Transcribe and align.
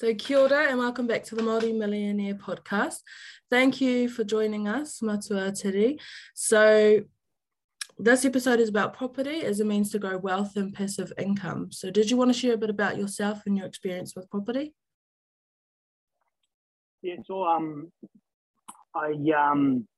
So, 0.00 0.14
kia 0.14 0.38
ora 0.38 0.68
and 0.70 0.78
welcome 0.78 1.08
back 1.08 1.24
to 1.24 1.34
the 1.34 1.42
Maori 1.42 1.72
Millionaire 1.72 2.36
podcast. 2.36 3.00
Thank 3.50 3.80
you 3.80 4.08
for 4.08 4.22
joining 4.22 4.68
us, 4.68 5.02
Matua 5.02 5.50
Tiri. 5.50 5.98
So, 6.36 7.00
this 7.98 8.24
episode 8.24 8.60
is 8.60 8.68
about 8.68 8.96
property 8.96 9.40
as 9.40 9.58
a 9.58 9.64
means 9.64 9.90
to 9.90 9.98
grow 9.98 10.16
wealth 10.16 10.54
and 10.54 10.72
passive 10.72 11.12
income. 11.18 11.72
So, 11.72 11.90
did 11.90 12.12
you 12.12 12.16
want 12.16 12.32
to 12.32 12.38
share 12.38 12.54
a 12.54 12.56
bit 12.56 12.70
about 12.70 12.96
yourself 12.96 13.42
and 13.46 13.56
your 13.56 13.66
experience 13.66 14.14
with 14.14 14.30
property? 14.30 14.72
Yeah, 17.02 17.16
so 17.26 17.42
um, 17.42 17.90
I 18.94 19.16
um, 19.34 19.88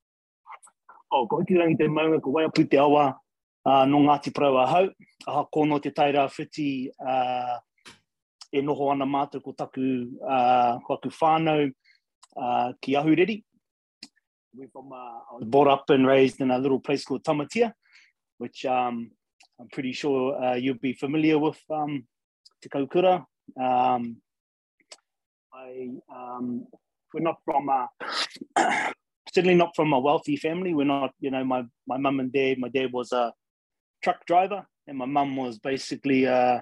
oh, 1.13 1.27
ko 1.27 1.45
Hikurangi 1.45 1.77
te 1.77 1.89
maunga 1.89 2.23
ko 2.23 2.33
waiapu 2.33 2.71
te 2.71 2.79
awa 2.79 3.19
uh, 3.67 3.85
no 3.85 3.99
Ngāti 3.99 4.33
Porou 4.33 4.67
hau, 4.67 4.89
aha 5.29 5.45
kono 5.55 5.79
te 5.79 5.91
taira 5.91 6.27
whiti 6.27 6.89
uh, 7.07 7.59
e 8.53 8.63
noho 8.63 8.91
ana 8.91 9.07
mātou 9.07 9.43
ko 9.43 9.53
taku, 9.53 10.09
uh, 10.27 10.79
taku 10.87 11.11
whānau 11.11 11.71
uh, 12.37 12.73
ki 12.83 12.95
Ahuriri. 12.95 13.43
We're 14.55 14.69
from, 14.69 14.93
uh, 14.93 14.97
I 14.97 15.35
was 15.39 15.45
brought 15.45 15.69
up 15.69 15.91
and 15.91 16.07
raised 16.07 16.41
in 16.41 16.51
a 16.51 16.59
little 16.59 16.81
place 16.81 17.05
called 17.05 17.23
Tamatea, 17.23 17.73
which 18.39 18.65
um, 18.67 19.13
I'm 19.61 19.69
pretty 19.69 19.93
sure 19.93 20.43
uh, 20.43 20.55
you'll 20.55 20.83
be 20.83 20.93
familiar 20.95 21.39
with 21.39 21.59
um, 21.71 22.05
Te 22.61 22.69
Kaukura. 22.69 23.25
Um, 23.61 24.17
I, 25.55 25.91
um, 26.13 26.67
we're 27.15 27.21
not 27.21 27.39
from 27.45 27.69
a, 27.69 27.89
certainly 29.33 29.55
not 29.55 29.77
from 29.77 29.93
a 29.93 30.01
wealthy 30.01 30.37
family. 30.37 30.75
We're 30.75 30.85
not, 30.85 31.13
you 31.21 31.31
know, 31.31 31.45
my, 31.45 31.65
my 31.87 31.99
mum 31.99 32.19
and 32.19 32.33
dad, 32.33 32.59
my 32.59 32.69
dad 32.69 32.93
was 32.93 33.13
a 33.13 33.33
truck 34.03 34.27
driver 34.27 34.67
and 34.87 34.99
my 34.99 35.07
mum 35.07 35.37
was 35.37 35.59
basically 35.59 36.27
uh, 36.27 36.61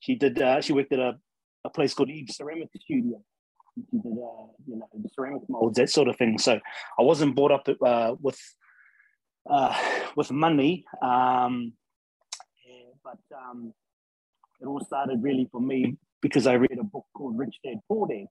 she 0.00 0.14
did 0.14 0.40
uh, 0.40 0.60
she 0.60 0.72
worked 0.72 0.92
at 0.92 0.98
a, 0.98 1.14
a 1.64 1.70
place 1.70 1.94
called 1.94 2.10
Eve 2.10 2.28
Ceramic 2.30 2.68
Studio. 2.80 3.20
Did 3.90 4.02
uh, 4.06 4.46
you 4.66 4.76
know 4.76 4.88
ceramic 5.14 5.42
molds 5.48 5.78
that 5.78 5.90
sort 5.90 6.06
of 6.06 6.16
thing. 6.16 6.38
So 6.38 6.60
I 6.98 7.02
wasn't 7.02 7.34
brought 7.34 7.50
up 7.50 7.68
uh, 7.84 8.14
with 8.20 8.38
uh, 9.50 9.76
with 10.16 10.30
money, 10.30 10.84
um, 11.02 11.72
yeah, 12.64 12.92
but 13.02 13.18
um, 13.36 13.72
it 14.60 14.66
all 14.66 14.84
started 14.84 15.22
really 15.22 15.48
for 15.50 15.60
me 15.60 15.96
because 16.22 16.46
I 16.46 16.54
read 16.54 16.78
a 16.80 16.84
book 16.84 17.04
called 17.16 17.36
Rich 17.36 17.56
Dad 17.64 17.80
Poor 17.88 18.06
Dad, 18.06 18.26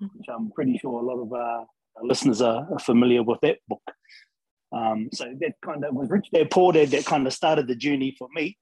which 0.00 0.26
I'm 0.34 0.50
pretty 0.52 0.78
sure 0.78 1.00
a 1.00 1.04
lot 1.04 1.22
of 1.22 1.32
uh, 1.32 1.64
listeners 2.02 2.40
are, 2.40 2.66
are 2.72 2.78
familiar 2.78 3.22
with 3.22 3.40
that 3.42 3.58
book. 3.68 3.82
Um, 4.72 5.08
so 5.12 5.24
that 5.40 5.54
kind 5.64 5.84
of 5.84 5.94
was 5.94 6.10
Rich 6.10 6.28
Dad 6.32 6.50
Poor 6.50 6.72
Dad 6.72 6.88
that 6.88 7.04
kind 7.04 7.26
of 7.26 7.32
started 7.32 7.68
the 7.68 7.76
journey 7.76 8.16
for 8.18 8.28
me. 8.34 8.56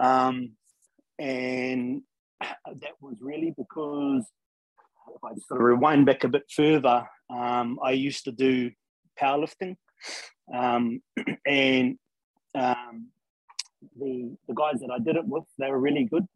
Um, 0.00 0.52
and 1.18 2.02
that 2.66 2.92
was 3.00 3.16
really 3.20 3.54
because 3.56 4.26
if 5.14 5.24
I 5.24 5.30
sort 5.46 5.60
of 5.60 5.66
rewind 5.66 6.06
back 6.06 6.24
a 6.24 6.28
bit 6.28 6.44
further, 6.54 7.06
um, 7.30 7.78
I 7.82 7.92
used 7.92 8.24
to 8.24 8.32
do 8.32 8.70
powerlifting, 9.20 9.76
um, 10.54 11.00
and 11.46 11.98
um, 12.54 13.08
the 13.98 14.36
the 14.46 14.54
guys 14.54 14.80
that 14.80 14.90
I 14.90 14.98
did 14.98 15.16
it 15.16 15.26
with, 15.26 15.44
they 15.58 15.70
were 15.70 15.80
really 15.80 16.04
good. 16.04 16.26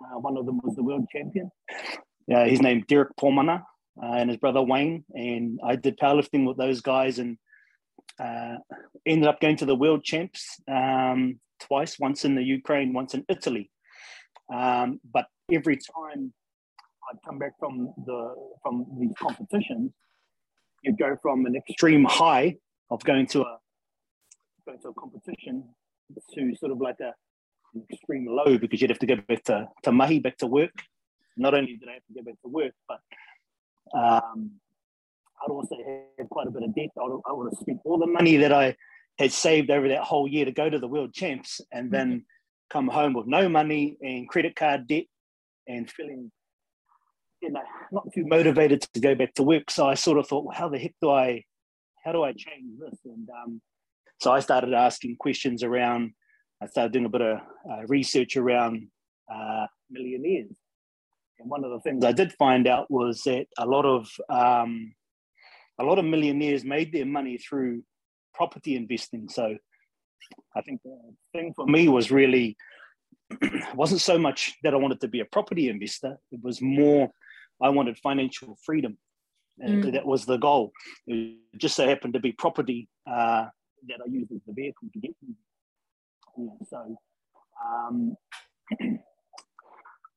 Uh, 0.00 0.18
one 0.18 0.36
of 0.36 0.46
them 0.46 0.60
was 0.62 0.76
the 0.76 0.82
world 0.82 1.06
champion. 1.10 1.50
Uh, 2.32 2.44
his 2.44 2.60
name 2.60 2.84
Derek 2.88 3.16
Pormana 3.16 3.62
uh, 4.02 4.12
and 4.12 4.28
his 4.28 4.38
brother 4.38 4.62
Wayne, 4.62 5.04
and 5.14 5.60
I 5.64 5.76
did 5.76 5.98
powerlifting 5.98 6.46
with 6.46 6.56
those 6.56 6.80
guys, 6.80 7.18
and 7.18 7.38
uh, 8.18 8.56
ended 9.06 9.28
up 9.28 9.40
going 9.40 9.56
to 9.56 9.66
the 9.66 9.74
world 9.74 10.04
champs 10.04 10.60
um, 10.68 11.40
twice, 11.60 11.98
once 11.98 12.24
in 12.24 12.34
the 12.34 12.42
Ukraine, 12.42 12.92
once 12.92 13.14
in 13.14 13.24
Italy. 13.28 13.70
Um, 14.52 15.00
but 15.12 15.26
every 15.52 15.76
time 15.76 16.32
I'd 17.08 17.18
come 17.24 17.38
back 17.38 17.52
from 17.58 17.92
the 18.04 18.34
from 18.62 18.86
these 18.98 19.12
competitions, 19.18 19.92
you'd 20.82 20.98
go 20.98 21.16
from 21.22 21.46
an 21.46 21.54
extreme 21.56 22.04
high 22.04 22.56
of 22.90 23.02
going 23.04 23.26
to 23.28 23.42
a 23.42 23.58
going 24.66 24.80
to 24.82 24.88
a 24.88 24.94
competition 24.94 25.64
to 26.34 26.54
sort 26.56 26.72
of 26.72 26.78
like 26.80 26.98
a 27.00 27.12
an 27.74 27.84
extreme 27.92 28.26
low 28.28 28.58
because 28.58 28.80
you'd 28.80 28.90
have 28.90 28.98
to 28.98 29.06
go 29.06 29.16
back 29.28 29.42
to, 29.44 29.68
to 29.82 29.92
mahi, 29.92 30.18
back 30.18 30.36
to 30.38 30.46
work. 30.46 30.70
Not 31.36 31.54
only 31.54 31.76
did 31.76 31.88
I 31.88 31.94
have 31.94 32.06
to 32.06 32.14
go 32.14 32.22
back 32.22 32.40
to 32.42 32.48
work, 32.48 32.72
but 32.88 33.00
um, 33.92 34.52
I'd 35.42 35.50
also 35.50 35.76
have 36.18 36.28
quite 36.30 36.46
a 36.46 36.50
bit 36.50 36.62
of 36.62 36.74
debt. 36.74 36.88
I 36.98 37.06
would, 37.06 37.20
I 37.28 37.32
would 37.32 37.52
have 37.52 37.58
spent 37.58 37.80
all 37.84 37.98
the 37.98 38.06
money 38.06 38.38
that 38.38 38.52
I 38.52 38.76
had 39.18 39.32
saved 39.32 39.70
over 39.70 39.88
that 39.88 40.02
whole 40.02 40.26
year 40.26 40.44
to 40.46 40.52
go 40.52 40.70
to 40.70 40.78
the 40.78 40.88
world 40.88 41.12
champs 41.12 41.60
and 41.70 41.90
then 41.90 42.08
mm-hmm 42.08 42.18
come 42.70 42.88
home 42.88 43.12
with 43.12 43.26
no 43.26 43.48
money 43.48 43.96
and 44.00 44.28
credit 44.28 44.56
card 44.56 44.86
debt 44.86 45.04
and 45.66 45.90
feeling 45.90 46.30
you 47.42 47.50
know 47.50 47.62
not 47.92 48.12
too 48.14 48.24
motivated 48.26 48.82
to 48.94 49.00
go 49.00 49.14
back 49.14 49.34
to 49.34 49.42
work. 49.42 49.70
So 49.70 49.86
i 49.86 49.94
sort 49.94 50.18
of 50.18 50.26
thought 50.26 50.44
well, 50.44 50.56
how 50.56 50.68
the 50.68 50.78
heck 50.78 50.94
do 51.00 51.10
i 51.10 51.44
how 52.04 52.12
do 52.12 52.22
i 52.22 52.32
change 52.32 52.78
this? 52.78 52.98
And 53.04 53.28
um, 53.30 53.60
so 54.20 54.32
i 54.32 54.40
started 54.40 54.72
asking 54.72 55.16
questions 55.16 55.62
around 55.62 56.12
i 56.62 56.66
started 56.66 56.92
doing 56.92 57.06
a 57.06 57.10
bit 57.10 57.22
of 57.22 57.38
uh, 57.70 57.86
research 57.88 58.36
around 58.36 58.88
uh, 59.32 59.66
millionaires. 59.90 60.56
And 61.38 61.50
one 61.50 61.64
of 61.64 61.70
the 61.70 61.80
things 61.80 62.04
i 62.04 62.12
did 62.12 62.32
find 62.34 62.66
out 62.66 62.90
was 62.90 63.22
that 63.24 63.46
a 63.58 63.66
lot 63.66 63.84
of 63.84 64.08
um, 64.30 64.94
a 65.78 65.84
lot 65.84 65.98
of 65.98 66.04
millionaires 66.04 66.64
made 66.64 66.92
their 66.92 67.06
money 67.06 67.36
through 67.38 67.82
property 68.34 68.76
investing. 68.76 69.28
So 69.28 69.56
I 70.54 70.60
think 70.62 70.80
the 70.84 70.98
thing 71.32 71.52
for 71.54 71.66
me 71.66 71.88
was 71.88 72.10
really 72.10 72.56
wasn't 73.74 74.00
so 74.00 74.18
much 74.18 74.54
that 74.62 74.74
I 74.74 74.76
wanted 74.76 75.00
to 75.00 75.08
be 75.08 75.20
a 75.20 75.24
property 75.24 75.68
investor. 75.68 76.18
It 76.30 76.40
was 76.42 76.60
more 76.60 77.10
I 77.62 77.70
wanted 77.70 77.98
financial 77.98 78.56
freedom. 78.64 78.98
And 79.58 79.84
mm. 79.84 79.92
that 79.92 80.04
was 80.04 80.26
the 80.26 80.36
goal. 80.36 80.72
It 81.06 81.38
just 81.56 81.76
so 81.76 81.88
happened 81.88 82.12
to 82.14 82.20
be 82.20 82.32
property 82.32 82.88
uh, 83.10 83.46
that 83.88 84.00
I 84.04 84.08
used 84.08 84.30
as 84.32 84.40
the 84.46 84.52
vehicle 84.52 84.88
to 84.92 85.00
get 85.00 85.12
me. 85.26 85.34
Yeah, 86.38 86.66
so 86.68 86.96
um, 87.64 88.16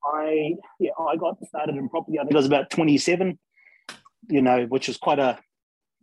I 0.06 0.56
yeah 0.80 0.92
I 1.00 1.16
got 1.16 1.38
started 1.46 1.76
in 1.76 1.88
property. 1.88 2.20
I 2.20 2.24
think 2.24 2.34
I 2.34 2.38
was 2.38 2.46
about 2.46 2.70
27, 2.70 3.40
you 4.30 4.42
know, 4.42 4.66
which 4.66 4.90
was 4.90 4.98
quite 4.98 5.20
a 5.20 5.40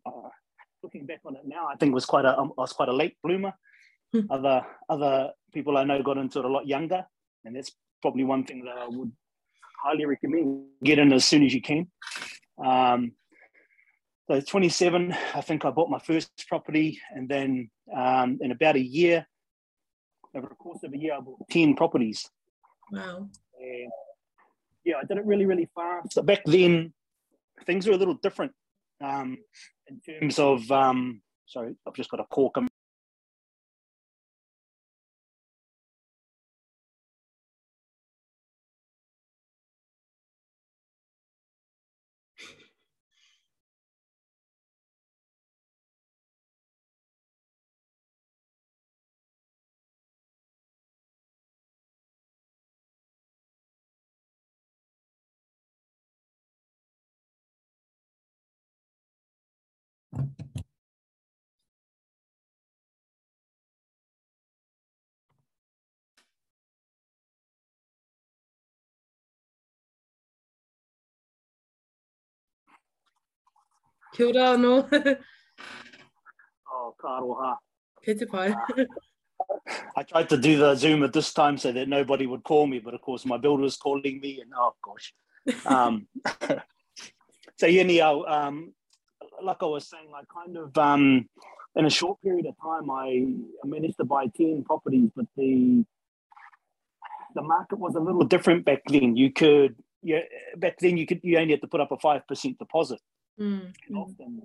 uh, 0.06 0.28
looking 0.82 1.06
back 1.06 1.20
on 1.26 1.36
it 1.36 1.42
now, 1.44 1.66
I 1.66 1.76
think 1.76 1.90
it 1.90 1.94
was 1.94 2.06
quite 2.06 2.24
a 2.24 2.38
um, 2.38 2.52
I 2.56 2.62
was 2.62 2.72
quite 2.72 2.88
a 2.88 2.92
late 2.92 3.16
bloomer. 3.22 3.52
Hmm. 4.12 4.20
other 4.30 4.64
other 4.88 5.32
people 5.56 5.78
I 5.78 5.84
know 5.84 6.02
got 6.02 6.18
into 6.18 6.38
it 6.38 6.44
a 6.44 6.48
lot 6.48 6.66
younger, 6.66 7.06
and 7.44 7.56
that's 7.56 7.72
probably 8.02 8.24
one 8.24 8.44
thing 8.44 8.62
that 8.66 8.76
I 8.76 8.86
would 8.88 9.10
highly 9.82 10.04
recommend. 10.04 10.66
Get 10.84 10.98
in 10.98 11.14
as 11.14 11.24
soon 11.24 11.44
as 11.44 11.54
you 11.54 11.62
can. 11.62 11.90
Um, 12.62 13.12
so 14.28 14.38
27, 14.38 15.14
I 15.34 15.40
think 15.40 15.64
I 15.64 15.70
bought 15.70 15.88
my 15.88 15.98
first 15.98 16.30
property, 16.46 17.00
and 17.10 17.26
then 17.26 17.70
um, 17.94 18.38
in 18.42 18.50
about 18.50 18.76
a 18.76 18.80
year, 18.80 19.26
over 20.34 20.48
the 20.48 20.54
course 20.56 20.82
of 20.84 20.92
a 20.92 20.98
year, 20.98 21.14
I 21.16 21.20
bought 21.20 21.48
10 21.50 21.74
properties. 21.74 22.28
Wow. 22.92 23.30
And 23.58 23.90
yeah, 24.84 24.96
I 25.02 25.06
did 25.06 25.16
it 25.16 25.24
really, 25.24 25.46
really 25.46 25.70
fast. 25.74 26.12
So 26.12 26.22
back 26.22 26.42
then, 26.44 26.92
things 27.64 27.86
were 27.86 27.94
a 27.94 27.96
little 27.96 28.18
different 28.22 28.52
um, 29.02 29.38
in 29.86 30.00
terms 30.00 30.38
of. 30.38 30.70
Um, 30.70 31.22
sorry, 31.46 31.76
I've 31.86 31.94
just 31.94 32.10
got 32.10 32.20
a 32.20 32.24
call 32.24 32.50
coming. 32.50 32.68
Kia 74.16 74.28
ora 74.28 74.56
no. 74.56 74.88
oh, 76.72 76.94
karoha. 76.98 77.56
Kei 78.02 78.14
te 78.14 78.24
pai. 78.24 78.54
I 79.94 80.02
tried 80.04 80.30
to 80.30 80.38
do 80.38 80.56
the 80.56 80.74
Zoom 80.74 81.02
at 81.02 81.12
this 81.12 81.34
time 81.34 81.58
so 81.58 81.70
that 81.70 81.86
nobody 81.88 82.26
would 82.26 82.42
call 82.42 82.66
me, 82.66 82.78
but 82.78 82.94
of 82.94 83.02
course 83.02 83.26
my 83.26 83.36
builder 83.36 83.64
was 83.64 83.76
calling 83.76 84.20
me, 84.20 84.40
and 84.40 84.50
oh 84.56 84.74
gosh. 84.82 85.12
Um, 85.66 86.08
so 87.58 87.66
anyhow, 87.66 88.22
um, 88.26 88.72
like 89.42 89.62
I 89.62 89.66
was 89.66 89.86
saying, 89.86 90.08
I 90.14 90.22
kind 90.32 90.56
of 90.56 90.78
um, 90.78 91.28
in 91.74 91.84
a 91.84 91.90
short 91.90 92.22
period 92.22 92.46
of 92.46 92.54
time, 92.62 92.90
I 92.90 93.26
managed 93.64 93.98
to 93.98 94.04
buy 94.04 94.28
ten 94.34 94.64
properties, 94.64 95.10
but 95.14 95.26
the 95.36 95.84
the 97.34 97.42
market 97.42 97.78
was 97.78 97.94
a 97.96 98.00
little 98.00 98.24
different 98.24 98.64
back 98.64 98.80
then. 98.86 99.14
You 99.14 99.30
could 99.30 99.76
yeah, 100.02 100.20
back 100.56 100.78
then 100.78 100.96
you 100.96 101.06
could 101.06 101.20
you 101.22 101.38
only 101.38 101.52
had 101.52 101.60
to 101.60 101.68
put 101.68 101.82
up 101.82 101.92
a 101.92 101.98
five 101.98 102.26
percent 102.26 102.58
deposit, 102.58 103.00
mm. 103.40 103.72
and 103.88 103.96
often 103.96 104.42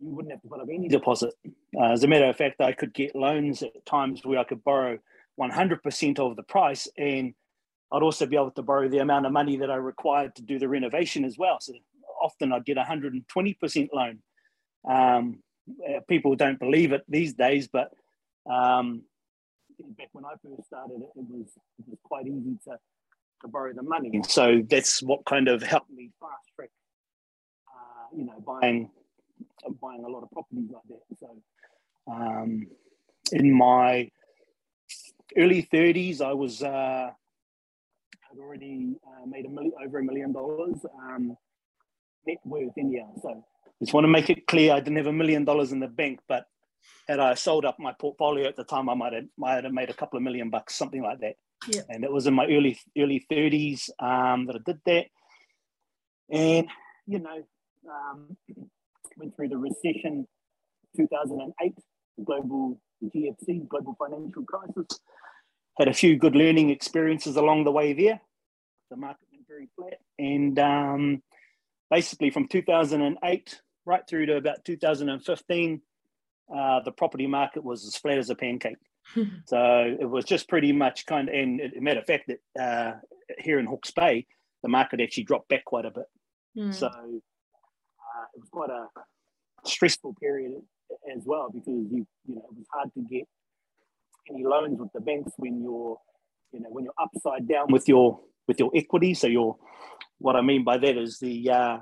you 0.00 0.10
wouldn't 0.10 0.32
have 0.32 0.42
to 0.42 0.48
put 0.48 0.60
up 0.60 0.68
any 0.72 0.88
deposit. 0.88 1.34
Uh, 1.76 1.92
as 1.92 2.04
a 2.04 2.08
matter 2.08 2.26
of 2.26 2.36
fact, 2.36 2.60
I 2.60 2.72
could 2.72 2.92
get 2.92 3.14
loans 3.14 3.62
at 3.62 3.86
times 3.86 4.20
where 4.24 4.38
I 4.38 4.44
could 4.44 4.62
borrow 4.64 4.98
100% 5.40 6.18
of 6.18 6.36
the 6.36 6.42
price, 6.42 6.88
and 6.96 7.34
I'd 7.92 8.02
also 8.02 8.26
be 8.26 8.36
able 8.36 8.50
to 8.52 8.62
borrow 8.62 8.88
the 8.88 8.98
amount 8.98 9.26
of 9.26 9.32
money 9.32 9.56
that 9.58 9.70
I 9.70 9.76
required 9.76 10.34
to 10.36 10.42
do 10.42 10.58
the 10.58 10.68
renovation 10.68 11.24
as 11.24 11.38
well. 11.38 11.58
So 11.60 11.74
often 12.22 12.52
I'd 12.52 12.64
get 12.64 12.76
120% 12.76 13.88
loan. 13.92 14.18
Um, 14.88 15.42
uh, 15.88 16.00
people 16.08 16.34
don't 16.36 16.58
believe 16.58 16.92
it 16.92 17.02
these 17.08 17.34
days, 17.34 17.68
but 17.68 17.90
um, 18.50 19.02
back 19.96 20.08
when 20.12 20.24
I 20.24 20.32
first 20.42 20.66
started, 20.66 21.00
it, 21.00 21.18
it 21.18 21.24
was 21.28 21.46
it 21.78 21.84
was 21.88 21.98
quite 22.04 22.26
easy 22.26 22.58
to 22.64 22.78
to 23.42 23.48
borrow 23.48 23.72
the 23.72 23.82
money. 23.82 24.10
And 24.12 24.26
so 24.26 24.62
that's 24.68 25.02
what 25.02 25.24
kind 25.24 25.48
of 25.48 25.62
helped 25.62 25.90
me 25.90 26.10
fast 26.20 26.48
track, 26.56 26.70
uh, 28.04 28.16
you 28.16 28.24
know, 28.24 28.40
buying 28.46 28.90
buying 29.80 30.04
a 30.04 30.08
lot 30.08 30.22
of 30.22 30.30
properties 30.30 30.70
like 30.70 30.82
that. 30.88 31.18
So 31.18 31.42
um, 32.10 32.66
in 33.32 33.52
my 33.52 34.10
early 35.36 35.68
30s, 35.72 36.20
I 36.20 36.32
was 36.32 36.62
uh, 36.62 37.10
had 38.20 38.38
already 38.38 38.96
uh, 39.06 39.26
made 39.26 39.46
a 39.46 39.48
million, 39.48 39.72
over 39.82 39.98
a 39.98 40.04
million 40.04 40.32
dollars 40.32 40.84
um, 40.98 41.36
net 42.26 42.38
worth 42.44 42.76
in 42.76 42.90
here. 42.90 43.06
So 43.22 43.44
just 43.80 43.94
want 43.94 44.04
to 44.04 44.08
make 44.08 44.30
it 44.30 44.46
clear, 44.46 44.72
I 44.72 44.80
didn't 44.80 44.96
have 44.96 45.06
a 45.06 45.12
million 45.12 45.44
dollars 45.44 45.72
in 45.72 45.80
the 45.80 45.88
bank, 45.88 46.20
but 46.28 46.46
had 47.08 47.20
I 47.20 47.34
sold 47.34 47.64
up 47.64 47.78
my 47.78 47.92
portfolio 47.92 48.46
at 48.48 48.56
the 48.56 48.64
time, 48.64 48.88
I 48.88 48.94
might 48.94 49.12
have, 49.12 49.24
might 49.36 49.64
have 49.64 49.72
made 49.72 49.90
a 49.90 49.94
couple 49.94 50.16
of 50.16 50.22
million 50.22 50.50
bucks, 50.50 50.74
something 50.74 51.02
like 51.02 51.20
that. 51.20 51.36
Yeah. 51.68 51.82
And 51.88 52.04
it 52.04 52.12
was 52.12 52.26
in 52.26 52.34
my 52.34 52.46
early 52.46 52.78
early 52.98 53.24
30s 53.30 53.88
um, 53.98 54.46
that 54.46 54.56
I 54.56 54.58
did 54.64 54.80
that. 54.86 55.06
And, 56.30 56.68
you 57.06 57.18
know, 57.18 57.42
um, 57.88 58.36
went 59.16 59.34
through 59.36 59.48
the 59.48 59.56
recession 59.56 60.26
2008, 60.96 61.74
the 62.18 62.24
global 62.24 62.80
GFC, 63.02 63.68
global 63.68 63.96
financial 63.98 64.44
crisis. 64.44 65.00
Had 65.78 65.88
a 65.88 65.94
few 65.94 66.16
good 66.16 66.36
learning 66.36 66.70
experiences 66.70 67.36
along 67.36 67.64
the 67.64 67.72
way 67.72 67.92
there. 67.92 68.20
The 68.90 68.96
market 68.96 69.26
went 69.32 69.46
very 69.48 69.68
flat. 69.76 69.98
And 70.18 70.58
um, 70.58 71.22
basically 71.90 72.30
from 72.30 72.48
2008 72.48 73.60
right 73.86 74.02
through 74.08 74.26
to 74.26 74.36
about 74.36 74.64
2015, 74.64 75.80
uh, 76.54 76.80
the 76.84 76.92
property 76.92 77.26
market 77.26 77.64
was 77.64 77.84
as 77.86 77.96
flat 77.96 78.18
as 78.18 78.30
a 78.30 78.34
pancake. 78.34 78.76
so 79.46 79.96
it 80.00 80.08
was 80.08 80.24
just 80.24 80.48
pretty 80.48 80.72
much 80.72 81.06
kind 81.06 81.28
of, 81.28 81.34
and 81.34 81.60
a 81.60 81.80
matter 81.80 82.00
of 82.00 82.06
fact, 82.06 82.28
that 82.28 82.62
uh, 82.62 82.92
here 83.38 83.58
in 83.58 83.66
Hawke's 83.66 83.90
Bay, 83.90 84.26
the 84.62 84.68
market 84.68 85.00
actually 85.00 85.24
dropped 85.24 85.48
back 85.48 85.64
quite 85.64 85.84
a 85.84 85.90
bit. 85.90 86.06
Mm. 86.56 86.74
So 86.74 86.90
it 88.34 88.40
was 88.40 88.48
quite 88.50 88.70
a 88.70 88.86
stressful 89.68 90.14
period 90.20 90.52
as 91.14 91.22
well 91.24 91.50
because 91.52 91.86
you 91.90 92.06
you 92.26 92.34
know 92.34 92.42
it 92.50 92.56
was 92.56 92.66
hard 92.72 92.90
to 92.94 93.00
get 93.02 93.26
any 94.30 94.44
loans 94.44 94.78
with 94.78 94.92
the 94.92 95.00
banks 95.00 95.32
when 95.36 95.62
you're 95.62 95.96
you 96.52 96.60
know 96.60 96.68
when 96.70 96.84
you're 96.84 96.94
upside 97.00 97.48
down 97.48 97.66
with 97.70 97.88
your 97.88 98.20
with 98.46 98.58
your 98.58 98.70
equity. 98.74 99.14
So 99.14 99.26
your 99.26 99.56
what 100.18 100.36
I 100.36 100.40
mean 100.42 100.64
by 100.64 100.78
that 100.78 100.96
is 100.96 101.18
the 101.18 101.50
uh, 101.50 101.78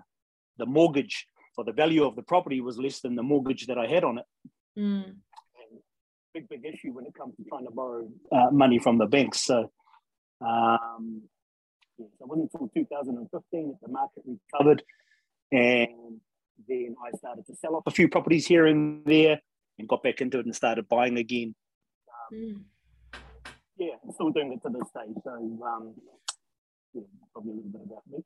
the 0.59 0.67
mortgage 0.67 1.27
or 1.57 1.65
the 1.65 1.73
value 1.73 2.05
of 2.05 2.17
the 2.17 2.23
property 2.23 2.61
was 2.61 2.79
less 2.79 3.01
than 3.01 3.15
the 3.15 3.23
mortgage 3.23 3.67
that 3.67 3.79
I 3.79 3.87
had 3.87 4.05
on 4.05 4.19
it. 4.19 4.25
Mm. 4.79 5.17
Big 6.35 6.49
big 6.49 6.65
issue 6.65 6.93
when 6.93 7.07
it 7.07 7.15
comes 7.15 7.37
to 7.37 7.45
trying 7.45 7.67
to 7.67 7.73
borrow 7.73 8.09
uh, 8.31 8.51
money 8.51 8.79
from 8.79 8.99
the 8.99 9.07
banks. 9.07 9.43
So. 9.43 9.71
Um, 10.41 11.23
yeah, 11.99 12.07
so 12.19 12.25
it 12.25 12.29
wasn't 12.29 12.51
until 12.53 12.71
2015 12.75 13.69
that 13.69 13.77
the 13.81 13.93
market 13.93 14.25
recovered, 14.27 14.83
and 15.53 16.21
then 16.69 16.95
I 17.05 17.17
started 17.17 17.47
to 17.47 17.55
sell 17.57 17.77
off 17.77 17.85
a 17.87 17.91
few 17.91 18.09
properties 18.09 18.47
here 18.47 18.67
and 18.67 19.05
there 19.05 19.41
and 19.79 19.89
got 19.89 20.03
back 20.03 20.21
into 20.21 20.39
it 20.39 20.47
and 20.47 20.55
started 20.55 20.89
buying 20.89 21.19
again. 21.19 21.55
Um, 22.33 22.39
mm. 22.39 22.61
Yeah, 23.79 23.95
I'm 24.05 24.13
still 24.13 24.31
doing 24.31 24.53
it 24.53 24.63
to 24.63 24.69
this 24.69 24.89
day. 24.95 25.13
So, 25.25 25.31
um, 25.33 25.95
yeah, 26.95 27.03
probably 27.33 27.53
a 27.53 27.55
little 27.57 27.71
bit 27.71 27.83
about 27.87 28.03
me. 28.11 28.19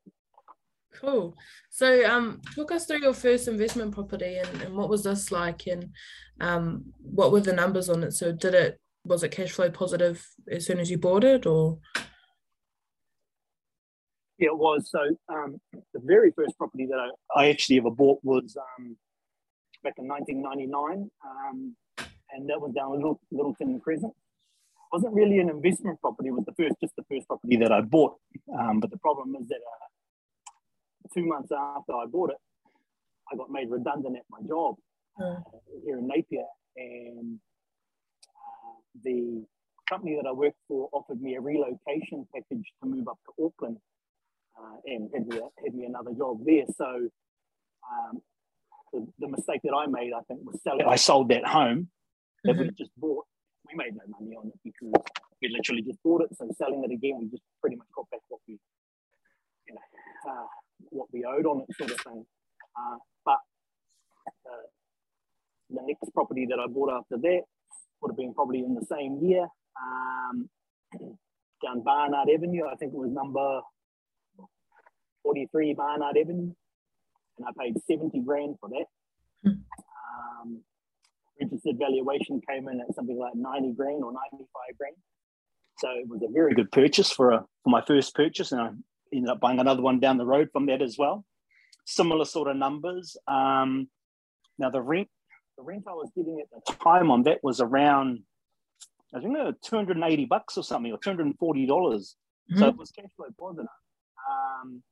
Cool. 0.94 1.36
So, 1.70 2.04
um, 2.10 2.40
talk 2.54 2.72
us 2.72 2.86
through 2.86 3.02
your 3.02 3.14
first 3.14 3.48
investment 3.48 3.94
property 3.94 4.38
and, 4.38 4.62
and 4.62 4.76
what 4.76 4.88
was 4.88 5.04
this 5.04 5.30
like, 5.30 5.66
and 5.66 5.90
um, 6.40 6.84
what 7.00 7.32
were 7.32 7.40
the 7.40 7.52
numbers 7.52 7.88
on 7.88 8.02
it? 8.02 8.12
So, 8.12 8.32
did 8.32 8.54
it 8.54 8.80
was 9.04 9.22
it 9.22 9.30
cash 9.30 9.52
flow 9.52 9.70
positive 9.70 10.26
as 10.50 10.66
soon 10.66 10.80
as 10.80 10.90
you 10.90 10.98
bought 10.98 11.24
it, 11.24 11.46
or? 11.46 11.78
Yeah, 14.38 14.48
it 14.48 14.58
was. 14.58 14.90
So 14.90 15.00
um, 15.28 15.60
the 15.94 16.00
very 16.04 16.30
first 16.30 16.58
property 16.58 16.86
that 16.86 16.98
I, 16.98 17.40
I 17.40 17.48
actually 17.48 17.78
ever 17.78 17.90
bought 17.90 18.20
was 18.22 18.56
um, 18.56 18.96
back 19.82 19.94
in 19.98 20.06
1999, 20.08 21.10
um, 21.24 21.76
and 22.32 22.48
that 22.50 22.60
was 22.60 22.72
down 22.74 22.96
Little, 22.96 23.20
Littleton 23.30 23.80
Crescent. 23.80 24.12
It 24.12 24.92
wasn't 24.92 25.14
really 25.14 25.38
an 25.38 25.48
investment 25.48 26.00
property; 26.00 26.28
it 26.28 26.32
was 26.32 26.44
the 26.44 26.52
first, 26.52 26.74
just 26.82 26.94
the 26.96 27.04
first 27.10 27.26
property 27.26 27.56
that 27.56 27.72
I 27.72 27.80
bought. 27.80 28.16
Um, 28.58 28.80
but 28.80 28.90
the 28.90 28.98
problem 28.98 29.34
is 29.40 29.48
that 29.48 29.56
uh, 29.56 31.08
two 31.14 31.24
months 31.24 31.50
after 31.50 31.94
I 31.94 32.04
bought 32.06 32.30
it, 32.30 32.36
I 33.32 33.36
got 33.36 33.50
made 33.50 33.70
redundant 33.70 34.16
at 34.16 34.24
my 34.30 34.46
job 34.46 34.76
uh, 35.22 35.36
here 35.82 35.98
in 35.98 36.06
Napier, 36.06 36.44
and 36.76 37.38
uh, 38.28 38.76
the 39.02 39.44
company 39.88 40.16
that 40.20 40.28
I 40.28 40.32
worked 40.32 40.58
for 40.68 40.90
offered 40.92 41.22
me 41.22 41.36
a 41.36 41.40
relocation 41.40 42.26
package 42.34 42.72
to 42.82 42.88
move 42.88 43.08
up 43.08 43.18
to 43.24 43.44
Auckland 43.46 43.78
uh, 44.58 44.76
and 44.86 45.10
had 45.12 45.26
me, 45.26 45.40
had 45.64 45.74
me 45.74 45.84
another 45.86 46.12
job 46.16 46.38
there. 46.44 46.64
So 46.76 46.86
um, 46.86 48.20
the, 48.92 49.06
the, 49.18 49.28
mistake 49.28 49.60
that 49.64 49.74
I 49.74 49.86
made, 49.86 50.12
I 50.16 50.22
think, 50.28 50.40
was 50.44 50.60
selling. 50.62 50.86
I 50.86 50.96
sold 50.96 51.28
that 51.28 51.46
home 51.46 51.88
that 52.44 52.52
mm-hmm. 52.52 52.62
we 52.62 52.70
just 52.70 52.90
bought. 52.96 53.24
We 53.68 53.76
made 53.76 53.94
no 53.94 54.04
money 54.18 54.36
on 54.36 54.48
it 54.48 54.60
because 54.62 55.02
we 55.42 55.48
literally 55.48 55.82
just 55.82 56.02
bought 56.02 56.22
it. 56.22 56.28
So 56.36 56.48
selling 56.56 56.84
it 56.84 56.92
again, 56.92 57.18
we 57.20 57.28
just 57.28 57.42
pretty 57.60 57.76
much 57.76 57.88
got 57.94 58.08
back 58.10 58.20
what 58.28 58.40
we, 58.46 58.58
you 59.66 59.74
know, 59.74 60.32
uh, 60.32 60.46
what 60.90 61.08
we 61.12 61.24
owed 61.24 61.46
on 61.46 61.62
it, 61.62 61.76
sort 61.76 61.90
of 61.90 62.00
thing. 62.00 62.24
Uh, 62.78 62.96
but 63.24 63.38
uh, 64.46 64.66
the 65.70 65.82
next 65.84 66.12
property 66.14 66.46
that 66.48 66.58
I 66.58 66.66
bought 66.68 66.92
after 66.92 67.16
that 67.16 67.42
would 68.00 68.10
have 68.10 68.16
been 68.16 68.34
probably 68.34 68.60
in 68.60 68.74
the 68.74 68.86
same 68.86 69.18
year. 69.22 69.46
Um, 69.80 70.48
down 71.64 71.82
Barnard 71.82 72.28
Avenue, 72.32 72.66
I 72.70 72.76
think 72.76 72.92
it 72.92 72.98
was 72.98 73.10
number 73.10 73.60
43 75.26 75.74
Barnard 75.74 76.16
Avenue, 76.16 76.52
and 77.38 77.46
I 77.46 77.50
paid 77.60 77.74
70 77.88 78.20
grand 78.20 78.56
for 78.60 78.68
that. 78.68 78.86
Hmm. 79.42 79.58
Um, 80.40 80.62
registered 81.40 81.78
valuation 81.78 82.40
came 82.48 82.68
in 82.68 82.80
at 82.80 82.94
something 82.94 83.18
like 83.18 83.34
90 83.34 83.72
grand 83.72 84.04
or 84.04 84.12
95 84.12 84.48
grand. 84.78 84.96
So 85.78 85.88
it 85.90 86.08
was 86.08 86.22
a 86.22 86.32
very 86.32 86.54
good 86.54 86.70
purchase 86.70 87.10
for, 87.10 87.32
a, 87.32 87.44
for 87.64 87.70
my 87.70 87.82
first 87.84 88.14
purchase, 88.14 88.52
and 88.52 88.60
I 88.60 88.70
ended 89.12 89.30
up 89.30 89.40
buying 89.40 89.58
another 89.58 89.82
one 89.82 89.98
down 89.98 90.16
the 90.16 90.24
road 90.24 90.48
from 90.52 90.66
that 90.66 90.80
as 90.80 90.96
well. 90.96 91.24
Similar 91.84 92.24
sort 92.24 92.48
of 92.48 92.56
numbers. 92.56 93.16
Um, 93.26 93.88
now 94.58 94.70
the 94.70 94.80
rent, 94.80 95.08
the 95.58 95.64
rent 95.64 95.84
I 95.88 95.92
was 95.92 96.10
getting 96.16 96.40
at 96.40 96.64
the 96.66 96.72
time 96.72 97.10
on 97.10 97.24
that 97.24 97.42
was 97.42 97.60
around, 97.60 98.20
I 99.14 99.20
think, 99.20 99.36
280 99.62 100.24
bucks 100.26 100.56
or 100.56 100.62
something, 100.62 100.92
or 100.92 100.98
240 100.98 101.66
dollars. 101.66 102.14
Mm-hmm. 102.50 102.60
So 102.60 102.68
it 102.68 102.76
was 102.76 102.90
cash 102.92 103.10
flow 103.16 103.26
positive. 103.38 103.66
Um, 104.30 104.82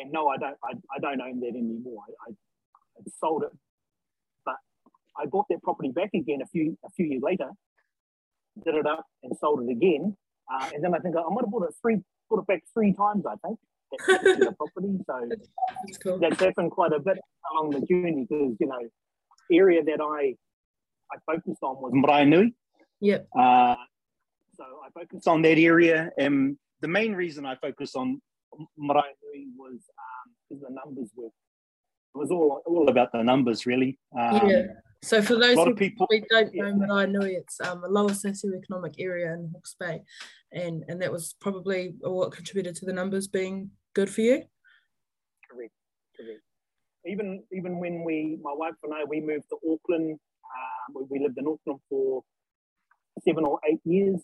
and 0.00 0.12
no, 0.12 0.28
I 0.28 0.36
don't. 0.36 0.56
I, 0.64 0.72
I 0.94 0.98
don't 1.00 1.20
own 1.20 1.40
that 1.40 1.48
anymore. 1.48 2.02
I, 2.08 2.30
I, 2.30 2.32
I 2.98 3.02
sold 3.18 3.44
it, 3.44 3.52
but 4.44 4.56
I 5.18 5.26
bought 5.26 5.46
that 5.50 5.62
property 5.62 5.90
back 5.90 6.10
again 6.14 6.40
a 6.42 6.46
few 6.46 6.76
a 6.84 6.90
few 6.90 7.06
years 7.06 7.22
later, 7.22 7.50
did 8.64 8.74
it 8.74 8.86
up 8.86 9.04
and 9.22 9.36
sold 9.38 9.62
it 9.62 9.70
again, 9.70 10.16
uh, 10.52 10.68
and 10.74 10.82
then 10.82 10.94
I 10.94 10.98
think 10.98 11.16
I, 11.16 11.20
I 11.20 11.28
might 11.30 11.42
have 11.42 11.50
bought 11.50 11.68
it 11.68 11.74
three, 11.80 11.98
bought 12.28 12.40
it 12.40 12.46
back 12.46 12.62
three 12.74 12.92
times. 12.92 13.24
I 13.26 13.34
think 13.46 13.58
that 14.06 14.54
property. 14.58 14.98
So 15.06 15.28
that's, 15.28 15.98
cool. 15.98 16.18
that's 16.18 16.40
happened 16.40 16.70
quite 16.70 16.92
a 16.92 17.00
bit 17.00 17.18
along 17.52 17.70
the 17.70 17.80
journey 17.86 18.26
because 18.28 18.56
you 18.60 18.66
know, 18.66 18.88
area 19.52 19.82
that 19.84 20.00
I 20.00 20.34
I 21.12 21.18
focused 21.26 21.62
on 21.62 21.76
was 21.76 21.92
Maraenui. 21.92 22.54
Yep. 23.00 23.28
Uh, 23.36 23.76
so 24.54 24.64
I 24.64 24.90
focused 24.94 25.26
on 25.26 25.42
that 25.42 25.58
area, 25.58 26.10
and 26.18 26.56
the 26.80 26.88
main 26.88 27.14
reason 27.14 27.46
I 27.46 27.56
focused 27.56 27.96
on 27.96 28.20
Maraenui 28.78 29.46
was 29.56 29.80
um, 29.98 30.58
the 30.60 30.70
numbers 30.70 31.10
were 31.16 31.26
it 31.26 32.18
was 32.18 32.30
all 32.30 32.62
all 32.66 32.88
about 32.88 33.12
the 33.12 33.22
numbers 33.22 33.66
really. 33.66 33.98
Um, 34.18 34.48
yeah. 34.48 34.62
So 35.02 35.22
for 35.22 35.36
those 35.36 35.56
who 35.56 35.74
people, 35.74 36.06
don't 36.30 36.54
know 36.54 36.66
yeah. 36.66 36.72
Maraenui, 36.72 37.30
it's 37.30 37.58
um, 37.60 37.84
a 37.84 37.88
lower 37.88 38.10
socioeconomic 38.10 38.96
area 38.98 39.32
in 39.32 39.50
Hawke's 39.54 39.74
Bay, 39.78 40.02
and 40.52 40.84
and 40.88 41.00
that 41.00 41.10
was 41.10 41.34
probably 41.40 41.94
what 42.00 42.32
contributed 42.32 42.74
to 42.76 42.84
the 42.84 42.92
numbers 42.92 43.26
being 43.26 43.70
good 43.94 44.10
for 44.10 44.20
you. 44.20 44.42
Correct. 45.50 45.72
Correct. 46.16 46.40
Even 47.06 47.42
even 47.52 47.78
when 47.78 48.04
we, 48.04 48.38
my 48.42 48.52
wife 48.52 48.74
and 48.82 48.92
I, 48.92 49.04
we 49.04 49.20
moved 49.20 49.44
to 49.50 49.56
Auckland. 49.56 50.18
Um, 50.90 51.06
we 51.08 51.20
lived 51.20 51.38
in 51.38 51.46
Auckland 51.46 51.80
for 51.88 52.22
seven 53.24 53.44
or 53.44 53.58
eight 53.70 53.80
years, 53.84 54.20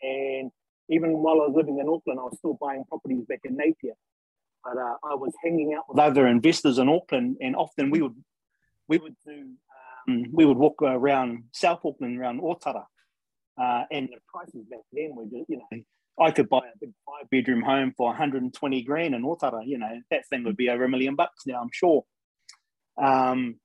and 0.00 0.50
even 0.88 1.18
while 1.18 1.34
I 1.34 1.46
was 1.46 1.54
living 1.54 1.78
in 1.78 1.88
Auckland, 1.88 2.20
I 2.20 2.24
was 2.24 2.36
still 2.38 2.58
buying 2.60 2.84
properties 2.88 3.24
back 3.28 3.40
in 3.44 3.56
Napier. 3.56 3.94
but 4.64 4.76
uh, 4.76 4.96
I 5.02 5.14
was 5.14 5.32
hanging 5.42 5.74
out 5.74 5.84
with 5.88 5.98
other 5.98 6.26
investors 6.26 6.78
in 6.78 6.88
Auckland, 6.88 7.36
and 7.40 7.56
often 7.56 7.90
we 7.90 8.02
would 8.02 8.16
we 8.88 8.98
would 8.98 9.16
do 9.26 9.50
um, 10.08 10.24
we 10.32 10.44
would 10.44 10.58
walk 10.58 10.82
around 10.82 11.44
South 11.52 11.80
Auckland, 11.84 12.18
around 12.18 12.40
Otara, 12.40 12.84
uh, 13.60 13.84
and 13.90 14.08
the 14.08 14.18
prices 14.28 14.66
back 14.70 14.80
then 14.92 15.14
were 15.14 15.24
just, 15.24 15.48
you 15.48 15.58
know 15.58 15.82
I 16.18 16.30
could 16.30 16.48
buy 16.48 16.58
a 16.58 16.78
big 16.80 16.92
five 17.06 17.28
bedroom 17.30 17.62
home 17.62 17.92
for 17.96 18.06
120 18.08 18.82
grand 18.82 19.14
in 19.14 19.22
Otara. 19.22 19.62
You 19.66 19.78
know 19.78 20.00
that 20.10 20.28
thing 20.28 20.44
would 20.44 20.56
be 20.56 20.68
over 20.68 20.84
a 20.84 20.88
million 20.88 21.14
bucks 21.14 21.46
now, 21.46 21.60
I'm 21.60 21.70
sure. 21.72 22.04
Um, 22.96 23.56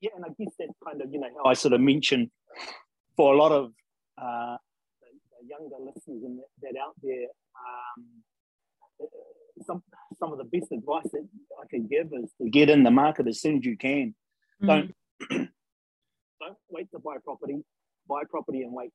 yeah, 0.00 0.10
and 0.16 0.24
I 0.24 0.28
guess 0.38 0.54
that's 0.58 0.72
kind 0.84 1.02
of 1.02 1.12
you 1.12 1.20
know 1.20 1.28
how 1.36 1.50
I 1.50 1.54
sort 1.54 1.74
of 1.74 1.80
mentioned 1.80 2.30
for 3.16 3.34
a 3.34 3.36
lot 3.36 3.52
of 3.52 3.72
uh, 4.16 4.56
younger 5.46 5.76
listeners 5.78 6.22
and 6.24 6.38
that, 6.62 6.74
out 6.80 6.94
there. 7.02 7.28
Um, 7.56 8.22
some 9.66 9.82
some 10.18 10.32
of 10.32 10.38
the 10.38 10.44
best 10.44 10.72
advice 10.72 11.08
that 11.12 11.26
I 11.60 11.66
can 11.68 11.86
give 11.86 12.08
is 12.12 12.30
to 12.40 12.48
get 12.48 12.70
in 12.70 12.82
the 12.82 12.90
market 12.90 13.28
as 13.28 13.40
soon 13.40 13.58
as 13.58 13.64
you 13.64 13.76
can. 13.76 14.14
Mm. 14.62 14.66
Don't 14.66 14.94
don't 16.40 16.58
wait 16.70 16.90
to 16.92 16.98
buy 16.98 17.16
property. 17.24 17.62
Buy 18.08 18.22
property 18.28 18.62
and 18.62 18.72
wait. 18.72 18.90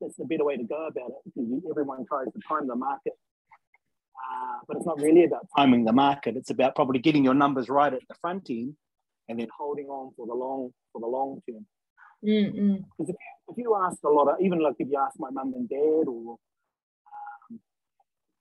That's 0.00 0.16
the 0.16 0.24
better 0.24 0.44
way 0.44 0.56
to 0.56 0.64
go 0.64 0.86
about 0.86 1.10
it 1.10 1.22
because 1.24 1.48
everyone 1.70 2.04
tries 2.06 2.26
to 2.32 2.40
time 2.48 2.66
the 2.66 2.74
market, 2.74 3.12
uh, 3.52 4.58
but 4.66 4.76
it's 4.76 4.86
not 4.86 4.98
really 5.00 5.24
about 5.24 5.46
timing 5.56 5.84
the 5.84 5.92
market. 5.92 6.36
It's 6.36 6.50
about 6.50 6.74
probably 6.74 6.98
getting 6.98 7.22
your 7.22 7.34
numbers 7.34 7.68
right 7.68 7.92
at 7.92 8.00
the 8.08 8.14
front 8.20 8.50
end, 8.50 8.74
and 9.28 9.38
then 9.38 9.46
holding 9.56 9.86
on 9.86 10.12
for 10.16 10.26
the 10.26 10.34
long 10.34 10.70
for 10.92 11.00
the 11.00 11.06
long 11.06 11.40
term. 11.48 11.66
Because 12.22 13.10
if, 13.10 13.16
if 13.48 13.56
you 13.56 13.76
ask 13.76 13.98
a 14.04 14.08
lot 14.08 14.28
of, 14.28 14.40
even 14.40 14.60
like 14.60 14.76
if 14.78 14.88
you 14.90 14.98
ask 14.98 15.18
my 15.18 15.30
mum 15.30 15.52
and 15.56 15.68
dad 15.68 16.08
or 16.08 16.36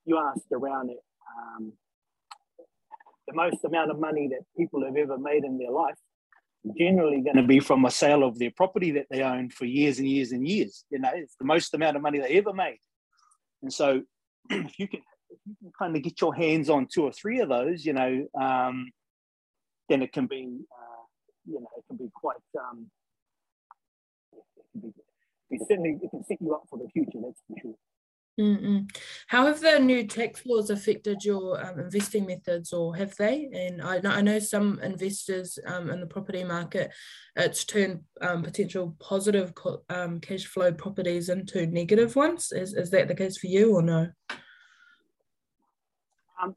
you 0.06 0.18
ask 0.18 0.42
around 0.52 0.90
it, 0.90 1.00
um, 1.38 1.74
the 3.28 3.34
most 3.34 3.64
amount 3.64 3.92
of 3.92 4.00
money 4.00 4.28
that 4.30 4.42
people 4.58 4.84
have 4.84 4.96
ever 4.96 5.18
made 5.18 5.44
in 5.44 5.58
their 5.58 5.72
life, 5.72 5.96
generally 6.78 7.22
going 7.22 7.38
to 7.38 7.44
be 7.44 7.60
from 7.60 7.86
a 7.86 7.92
sale 7.92 8.24
of 8.24 8.38
their 8.38 8.52
property 8.52 8.92
that 8.92 9.06
they 9.10 9.22
owned 9.22 9.54
for 9.54 9.66
years 9.66 10.00
and 10.00 10.08
years 10.08 10.32
and 10.32 10.48
years. 10.48 10.84
You 10.90 11.00
know, 11.00 11.12
it's 11.14 11.36
the 11.40 11.46
most 11.46 11.74
amount 11.74 11.96
of 11.96 12.02
money 12.02 12.20
they 12.20 12.38
ever 12.38 12.54
made. 12.54 12.80
And 13.62 13.72
so, 13.72 14.02
if 14.50 14.80
you 14.80 14.88
can, 14.88 15.02
if 15.30 15.40
you 15.46 15.56
can 15.62 15.72
kind 15.78 15.96
of 15.96 16.04
get 16.04 16.20
your 16.20 16.36
hands 16.36 16.70
on 16.70 16.88
two 16.92 17.04
or 17.04 17.12
three 17.12 17.40
of 17.40 17.50
those, 17.50 17.86
you 17.86 17.94
know, 17.94 18.28
um, 18.40 18.92
then 19.88 20.02
it 20.02 20.12
can 20.12 20.28
be, 20.28 20.60
uh, 20.72 21.04
you 21.46 21.60
know, 21.60 21.68
it 21.78 21.84
can 21.88 21.98
be 21.98 22.10
quite. 22.14 22.38
Um, 22.60 22.90
can 24.72 24.82
be, 24.82 24.94
it 25.52 25.62
certainly 25.68 25.98
it 26.02 26.10
can 26.10 26.24
set 26.24 26.42
you 26.42 26.54
up 26.54 26.64
for 26.70 26.80
the 26.80 26.90
future. 26.90 27.20
That's 27.24 27.42
for 27.48 27.56
sure. 27.62 27.76
Mm-mm. 28.40 28.90
How 29.28 29.48
have 29.48 29.60
the 29.60 29.80
new 29.80 30.08
tax 30.08 30.46
laws 30.46 30.70
affected 30.70 31.26
your 31.26 31.62
um, 31.62 31.78
investing 31.78 32.26
methods, 32.26 32.72
or 32.72 32.96
have 32.96 33.14
they? 33.18 33.50
And 33.52 33.82
I 33.82 34.00
know, 34.00 34.12
I 34.12 34.22
know 34.22 34.40
some 34.40 34.80
investors 34.82 35.60
um, 35.66 35.90
in 35.90 36.00
the 36.00 36.08
property 36.08 36.46
market, 36.46 36.90
it's 37.36 37.66
turned 37.66 38.00
um, 38.22 38.42
potential 38.44 38.96
positive 38.98 39.52
um, 39.90 40.22
cash 40.22 40.46
flow 40.46 40.72
properties 40.72 41.28
into 41.28 41.68
negative 41.68 42.16
ones. 42.16 42.54
Is, 42.54 42.74
is 42.76 42.90
that 42.92 43.10
the 43.10 43.16
case 43.16 43.38
for 43.38 43.48
you, 43.48 43.76
or 43.76 43.82
no? 43.82 44.08
Um, 46.42 46.56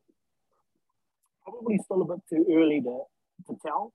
probably 1.42 1.80
still 1.84 2.02
a 2.02 2.04
bit 2.04 2.20
too 2.30 2.46
early 2.48 2.80
to, 2.80 3.00
to 3.48 3.58
tell 3.66 3.92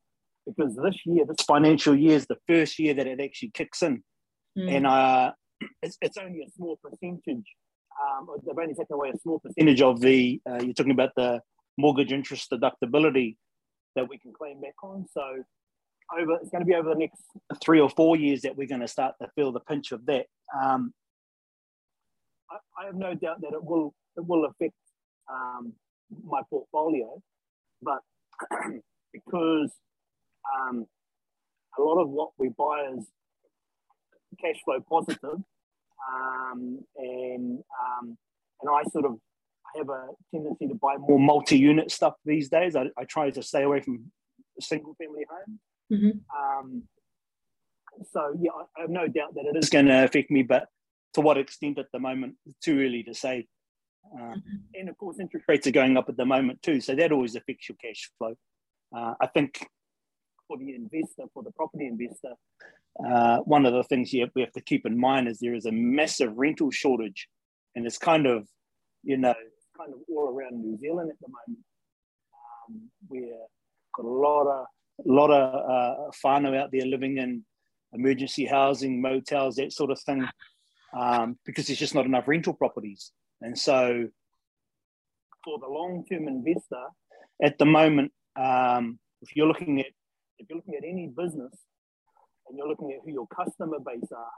because 0.47 0.75
this 0.75 0.95
year, 1.05 1.25
this 1.25 1.45
financial 1.45 1.95
year, 1.95 2.15
is 2.15 2.25
the 2.27 2.37
first 2.47 2.79
year 2.79 2.93
that 2.93 3.07
it 3.07 3.19
actually 3.19 3.51
kicks 3.53 3.83
in. 3.83 4.03
Mm. 4.57 4.75
And 4.75 4.87
uh, 4.87 5.31
it's, 5.83 5.97
it's 6.01 6.17
only 6.17 6.41
a 6.41 6.49
small 6.55 6.79
percentage 6.81 7.45
um, 8.01 8.27
they've 8.45 8.57
only 8.57 8.73
taken 8.73 8.93
away 8.93 9.09
a 9.09 9.17
small 9.17 9.39
percentage 9.39 9.81
of 9.81 9.99
the, 10.01 10.41
uh, 10.49 10.59
you're 10.61 10.73
talking 10.73 10.91
about 10.91 11.11
the 11.15 11.41
mortgage 11.77 12.11
interest 12.11 12.51
deductibility 12.51 13.35
that 13.95 14.07
we 14.07 14.17
can 14.19 14.33
claim 14.33 14.61
back 14.61 14.75
on. 14.83 15.05
So 15.11 15.21
over, 16.17 16.35
it's 16.41 16.49
going 16.49 16.63
to 16.63 16.65
be 16.65 16.75
over 16.75 16.89
the 16.89 16.99
next 16.99 17.21
three 17.61 17.79
or 17.79 17.89
four 17.89 18.15
years 18.15 18.41
that 18.41 18.55
we're 18.55 18.67
going 18.67 18.81
to 18.81 18.87
start 18.87 19.15
to 19.21 19.29
feel 19.35 19.51
the 19.51 19.59
pinch 19.61 19.91
of 19.91 20.05
that. 20.05 20.27
Um, 20.55 20.93
I, 22.49 22.57
I, 22.81 22.85
have 22.85 22.95
no 22.95 23.13
doubt 23.13 23.41
that 23.41 23.53
it 23.53 23.63
will, 23.63 23.93
it 24.15 24.25
will 24.25 24.45
affect 24.45 24.75
um, 25.29 25.73
my 26.23 26.41
portfolio, 26.49 27.21
but 27.81 27.99
because 29.13 29.71
um, 30.55 30.85
a 31.77 31.81
lot 31.81 32.01
of 32.01 32.09
what 32.09 32.29
we 32.37 32.49
buy 32.49 32.91
is 32.97 33.07
cash 34.41 34.61
flow 34.63 34.79
positive, 34.87 35.39
um, 36.09 36.79
and 36.97 37.59
um, 37.59 38.17
and 38.61 38.69
I 38.69 38.83
sort 38.89 39.05
of 39.05 39.17
have 39.75 39.89
a 39.89 40.07
tendency 40.33 40.67
to 40.67 40.75
buy 40.75 40.95
more 40.97 41.19
multi-unit 41.19 41.91
stuff 41.91 42.13
these 42.25 42.49
days. 42.49 42.75
I, 42.75 42.85
I 42.97 43.03
try 43.03 43.29
to 43.29 43.43
stay 43.43 43.63
away 43.63 43.81
from 43.81 44.11
single-family 44.59 45.25
homes. 45.29 45.59
Mm-hmm. 45.91 46.19
Um, 46.37 46.83
so 48.11 48.35
yeah, 48.39 48.51
I 48.77 48.81
have 48.81 48.89
no 48.89 49.07
doubt 49.07 49.35
that 49.35 49.45
it 49.45 49.57
is 49.57 49.69
going 49.69 49.87
to 49.87 50.03
affect 50.03 50.31
me, 50.31 50.43
but 50.43 50.67
to 51.13 51.21
what 51.21 51.37
extent 51.37 51.79
at 51.79 51.87
the 51.91 51.99
moment, 51.99 52.35
it's 52.45 52.59
too 52.59 52.79
early 52.79 53.03
to 53.03 53.13
say. 53.13 53.47
Uh. 54.15 54.35
And 54.73 54.89
of 54.89 54.97
course, 54.97 55.19
interest 55.19 55.45
rates 55.47 55.67
are 55.67 55.71
going 55.71 55.97
up 55.97 56.09
at 56.09 56.17
the 56.17 56.25
moment 56.25 56.61
too, 56.61 56.79
so 56.79 56.95
that 56.95 57.11
always 57.11 57.35
affects 57.35 57.67
your 57.67 57.75
cash 57.81 58.09
flow. 58.17 58.35
Uh, 58.95 59.15
I 59.19 59.27
think 59.27 59.67
for 60.47 60.57
the 60.57 60.73
investor, 60.73 61.23
for 61.33 61.43
the 61.43 61.51
property 61.51 61.87
investor, 61.87 62.33
uh, 63.05 63.37
one 63.39 63.65
of 63.65 63.73
the 63.73 63.83
things 63.83 64.11
have, 64.11 64.29
we 64.35 64.41
have 64.41 64.51
to 64.53 64.61
keep 64.61 64.85
in 64.85 64.97
mind 64.97 65.27
is 65.27 65.39
there 65.39 65.53
is 65.53 65.65
a 65.65 65.71
massive 65.71 66.33
rental 66.35 66.71
shortage, 66.71 67.27
and 67.75 67.85
it's 67.85 67.97
kind 67.97 68.25
of, 68.25 68.47
you 69.03 69.17
know, 69.17 69.35
kind 69.77 69.93
of 69.93 69.99
all 70.09 70.29
around 70.29 70.61
New 70.61 70.77
Zealand 70.77 71.11
at 71.11 71.19
the 71.19 71.27
moment. 71.27 71.65
Um, 72.69 72.89
we've 73.09 73.29
got 73.95 74.05
a 74.05 74.07
lot 74.07 74.47
of 74.47 74.65
a 75.05 75.11
lot 75.11 75.29
of 75.29 75.53
uh, 75.53 76.11
whānau 76.25 76.57
out 76.57 76.71
there 76.71 76.85
living 76.85 77.17
in 77.17 77.43
emergency 77.93 78.45
housing, 78.45 78.99
motels, 78.99 79.55
that 79.55 79.71
sort 79.71 79.91
of 79.91 79.99
thing, 80.01 80.27
um, 80.97 81.37
because 81.45 81.67
there's 81.67 81.79
just 81.79 81.93
not 81.93 82.05
enough 82.05 82.27
rental 82.27 82.53
properties. 82.53 83.11
And 83.41 83.57
so, 83.57 84.07
for 85.43 85.59
the 85.59 85.67
long-term 85.67 86.27
investor, 86.27 86.83
at 87.43 87.59
the 87.59 87.65
moment, 87.65 88.11
um, 88.35 88.97
if 89.21 89.35
you're 89.35 89.47
looking 89.47 89.79
at 89.79 89.87
if 90.39 90.47
you're 90.49 90.57
looking 90.57 90.75
at 90.75 90.83
any 90.83 91.07
business 91.07 91.53
and 92.47 92.57
you're 92.57 92.67
looking 92.67 92.91
at 92.91 92.99
who 93.03 93.11
your 93.11 93.27
customer 93.27 93.77
base 93.79 94.11
are, 94.15 94.31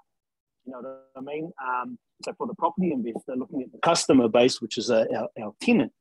you 0.65 0.71
know 0.71 0.79
what 0.81 1.05
I 1.17 1.21
mean? 1.21 1.51
Um, 1.63 1.97
so 2.23 2.33
for 2.37 2.47
the 2.47 2.55
property 2.55 2.91
investor, 2.91 3.35
looking 3.35 3.61
at 3.61 3.71
the 3.71 3.79
customer 3.79 4.27
base, 4.27 4.61
which 4.61 4.77
is 4.77 4.89
uh, 4.91 5.05
our, 5.15 5.29
our 5.41 5.53
tenant, 5.61 5.91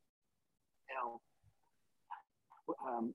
our, 0.99 2.97
um, 2.97 3.15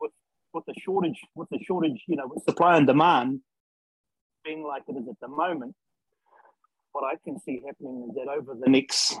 with, 0.00 0.12
with 0.52 0.64
the 0.66 0.74
shortage, 0.78 1.20
with 1.34 1.48
the 1.50 1.58
shortage, 1.62 2.02
you 2.06 2.16
know, 2.16 2.26
with 2.26 2.44
supply 2.44 2.76
and 2.76 2.86
demand 2.86 3.40
being 4.44 4.62
like 4.62 4.82
it 4.88 4.92
is 4.92 5.08
at 5.08 5.18
the 5.20 5.28
moment, 5.28 5.74
what 6.92 7.04
I 7.04 7.16
can 7.24 7.40
see 7.40 7.60
happening 7.66 8.08
is 8.08 8.14
that 8.14 8.28
over 8.30 8.54
the 8.54 8.70
next 8.70 9.18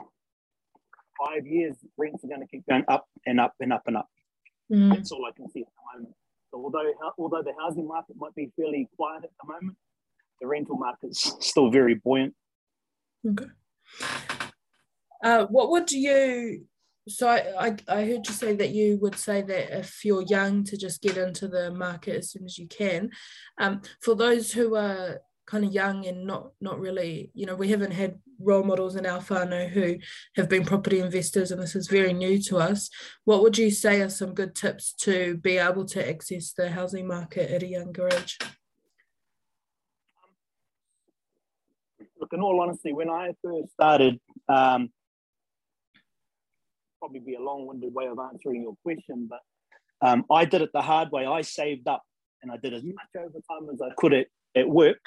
five 1.26 1.46
years, 1.46 1.76
rents 1.96 2.22
are 2.24 2.28
going 2.28 2.40
to 2.40 2.46
keep 2.46 2.66
going 2.68 2.84
up 2.88 3.06
and 3.26 3.40
up 3.40 3.54
and 3.60 3.72
up 3.72 3.82
and 3.86 3.96
up. 3.96 4.08
Mm. 4.70 4.94
That's 4.94 5.10
all 5.10 5.24
I 5.26 5.32
can 5.34 5.50
see 5.50 5.60
at 5.60 5.66
the 5.66 5.98
moment. 5.98 6.14
So 6.54 6.62
although 6.62 6.92
although 7.18 7.42
the 7.42 7.52
housing 7.58 7.88
market 7.88 8.16
might 8.16 8.34
be 8.34 8.52
fairly 8.56 8.88
quiet 8.96 9.24
at 9.24 9.30
the 9.42 9.52
moment, 9.52 9.76
the 10.40 10.46
rental 10.46 10.76
market's 10.76 11.34
still 11.40 11.68
very 11.70 11.94
buoyant. 11.94 12.34
Okay. 13.28 13.46
Uh, 15.22 15.46
what 15.46 15.70
would 15.70 15.90
you? 15.90 16.66
So 17.08 17.28
I, 17.28 17.66
I, 17.66 17.76
I 17.88 18.04
heard 18.04 18.26
you 18.26 18.32
say 18.32 18.54
that 18.54 18.70
you 18.70 18.98
would 18.98 19.16
say 19.16 19.42
that 19.42 19.78
if 19.78 20.04
you're 20.04 20.22
young 20.22 20.64
to 20.64 20.76
just 20.76 21.02
get 21.02 21.16
into 21.16 21.48
the 21.48 21.70
market 21.72 22.16
as 22.16 22.30
soon 22.30 22.44
as 22.44 22.56
you 22.56 22.66
can. 22.68 23.10
Um, 23.58 23.82
for 24.00 24.14
those 24.14 24.52
who 24.52 24.76
are 24.76 25.20
kind 25.46 25.64
of 25.64 25.72
young 25.72 26.06
and 26.06 26.26
not 26.26 26.50
not 26.60 26.80
really, 26.80 27.30
you 27.34 27.46
know, 27.46 27.54
we 27.54 27.68
haven't 27.68 27.92
had 27.92 28.18
role 28.40 28.62
models 28.62 28.96
in 28.96 29.06
our 29.06 29.20
whānau 29.20 29.68
who 29.68 29.96
have 30.36 30.48
been 30.48 30.64
property 30.64 31.00
investors, 31.00 31.50
and 31.50 31.62
this 31.62 31.76
is 31.76 31.88
very 31.88 32.12
new 32.12 32.40
to 32.42 32.58
us. 32.58 32.90
What 33.24 33.42
would 33.42 33.58
you 33.58 33.70
say 33.70 34.00
are 34.00 34.08
some 34.08 34.34
good 34.34 34.54
tips 34.54 34.92
to 35.00 35.36
be 35.36 35.58
able 35.58 35.84
to 35.86 36.08
access 36.08 36.52
the 36.52 36.70
housing 36.70 37.06
market 37.06 37.50
at 37.50 37.62
a 37.62 37.66
younger 37.66 38.08
age? 38.08 38.38
Look, 42.18 42.32
in 42.32 42.40
all 42.40 42.60
honesty, 42.60 42.92
when 42.92 43.10
I 43.10 43.32
first 43.44 43.72
started, 43.72 44.18
um, 44.48 44.90
probably 46.98 47.20
be 47.20 47.34
a 47.34 47.40
long-winded 47.40 47.92
way 47.92 48.06
of 48.06 48.18
answering 48.18 48.62
your 48.62 48.76
question, 48.82 49.28
but 49.28 49.40
um, 50.00 50.24
I 50.30 50.46
did 50.46 50.62
it 50.62 50.70
the 50.72 50.80
hard 50.80 51.10
way. 51.12 51.26
I 51.26 51.42
saved 51.42 51.86
up, 51.86 52.02
and 52.42 52.50
I 52.50 52.56
did 52.56 52.72
as 52.72 52.82
much 52.82 53.08
overtime 53.16 53.68
as 53.72 53.82
I 53.82 53.90
could 53.98 54.14
at, 54.14 54.26
at 54.56 54.68
work 54.68 54.98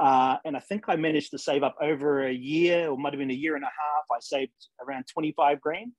uh, 0.00 0.38
and 0.46 0.56
I 0.56 0.60
think 0.60 0.84
I 0.88 0.96
managed 0.96 1.30
to 1.32 1.38
save 1.38 1.62
up 1.62 1.76
over 1.80 2.26
a 2.26 2.32
year, 2.32 2.88
or 2.88 2.96
might 2.96 3.12
have 3.12 3.20
been 3.20 3.30
a 3.30 3.34
year 3.34 3.54
and 3.54 3.64
a 3.64 3.66
half. 3.66 4.04
I 4.10 4.18
saved 4.20 4.52
around 4.82 5.04
25 5.12 5.60
grand. 5.60 5.92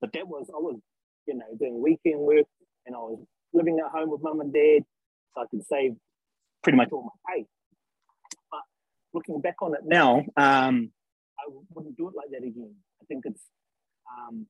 But 0.00 0.14
that 0.14 0.26
was, 0.26 0.48
I 0.48 0.58
was, 0.58 0.80
you 1.26 1.34
know, 1.34 1.44
doing 1.58 1.82
weekend 1.82 2.20
work 2.20 2.46
and 2.86 2.96
I 2.96 2.98
was 2.98 3.22
living 3.52 3.78
at 3.84 3.90
home 3.90 4.10
with 4.10 4.22
mum 4.22 4.40
and 4.40 4.52
dad. 4.52 4.84
So 5.34 5.42
I 5.42 5.44
could 5.50 5.62
save 5.66 5.92
pretty 6.62 6.78
much 6.78 6.88
all 6.90 7.02
my 7.02 7.34
pay. 7.34 7.46
But 8.50 8.60
looking 9.12 9.42
back 9.42 9.56
on 9.60 9.74
it 9.74 9.80
now, 9.84 10.20
um, 10.38 10.90
I 11.38 11.52
wouldn't 11.74 11.98
do 11.98 12.08
it 12.08 12.14
like 12.16 12.30
that 12.30 12.46
again. 12.46 12.74
I 13.02 13.04
think 13.06 13.24
it's, 13.26 13.42
um, 14.10 14.46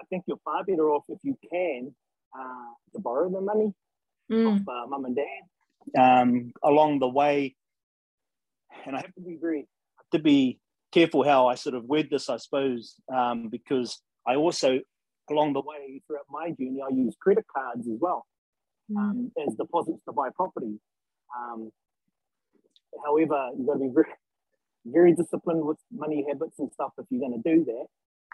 I 0.00 0.04
think 0.08 0.24
you're 0.26 0.40
far 0.42 0.64
better 0.64 0.90
off 0.90 1.04
if 1.08 1.18
you 1.22 1.36
can 1.52 1.94
uh, 2.38 2.72
to 2.94 2.98
borrow 2.98 3.30
the 3.30 3.42
money 3.42 3.74
mm. 4.32 4.54
off 4.54 4.60
uh, 4.66 4.86
mum 4.88 5.04
and 5.04 5.16
dad 5.16 5.42
um, 5.98 6.52
along 6.62 7.00
the 7.00 7.08
way. 7.08 7.56
And 8.84 8.96
I 8.96 9.00
have 9.00 9.14
to 9.14 9.20
be 9.20 9.38
very 9.40 9.66
to 10.12 10.18
be 10.18 10.60
careful 10.92 11.24
how 11.24 11.48
I 11.48 11.56
sort 11.56 11.74
of 11.74 11.84
word 11.84 12.08
this, 12.10 12.28
I 12.28 12.36
suppose, 12.36 12.94
um, 13.12 13.48
because 13.50 14.00
I 14.26 14.36
also 14.36 14.80
along 15.30 15.52
the 15.54 15.60
way 15.60 16.00
throughout 16.06 16.26
my 16.30 16.50
journey 16.50 16.80
I 16.84 16.94
use 16.94 17.16
credit 17.20 17.44
cards 17.54 17.86
as 17.88 17.98
well 18.00 18.24
mm. 18.90 18.96
um, 18.96 19.32
as 19.46 19.54
deposits 19.56 20.04
to 20.06 20.12
buy 20.12 20.28
property. 20.34 20.78
Um, 21.36 21.70
however, 23.04 23.50
you've 23.56 23.66
got 23.66 23.74
to 23.74 23.80
be 23.80 23.90
very, 23.92 24.06
very 24.84 25.12
disciplined 25.14 25.64
with 25.64 25.78
money 25.92 26.24
habits 26.28 26.58
and 26.58 26.70
stuff 26.72 26.92
if 26.98 27.06
you're 27.10 27.20
going 27.20 27.42
to 27.42 27.56
do 27.56 27.64
that. 27.64 27.86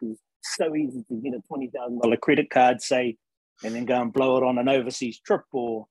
It's 0.02 0.20
so 0.42 0.74
easy 0.74 1.04
to 1.08 1.14
get 1.22 1.34
a 1.34 1.40
twenty 1.46 1.70
thousand 1.74 2.00
dollar 2.00 2.16
credit 2.16 2.50
card, 2.50 2.82
say, 2.82 3.16
and 3.62 3.74
then 3.74 3.84
go 3.84 4.00
and 4.00 4.12
blow 4.12 4.36
it 4.38 4.42
on 4.42 4.58
an 4.58 4.68
overseas 4.68 5.20
trip 5.20 5.42
or 5.52 5.86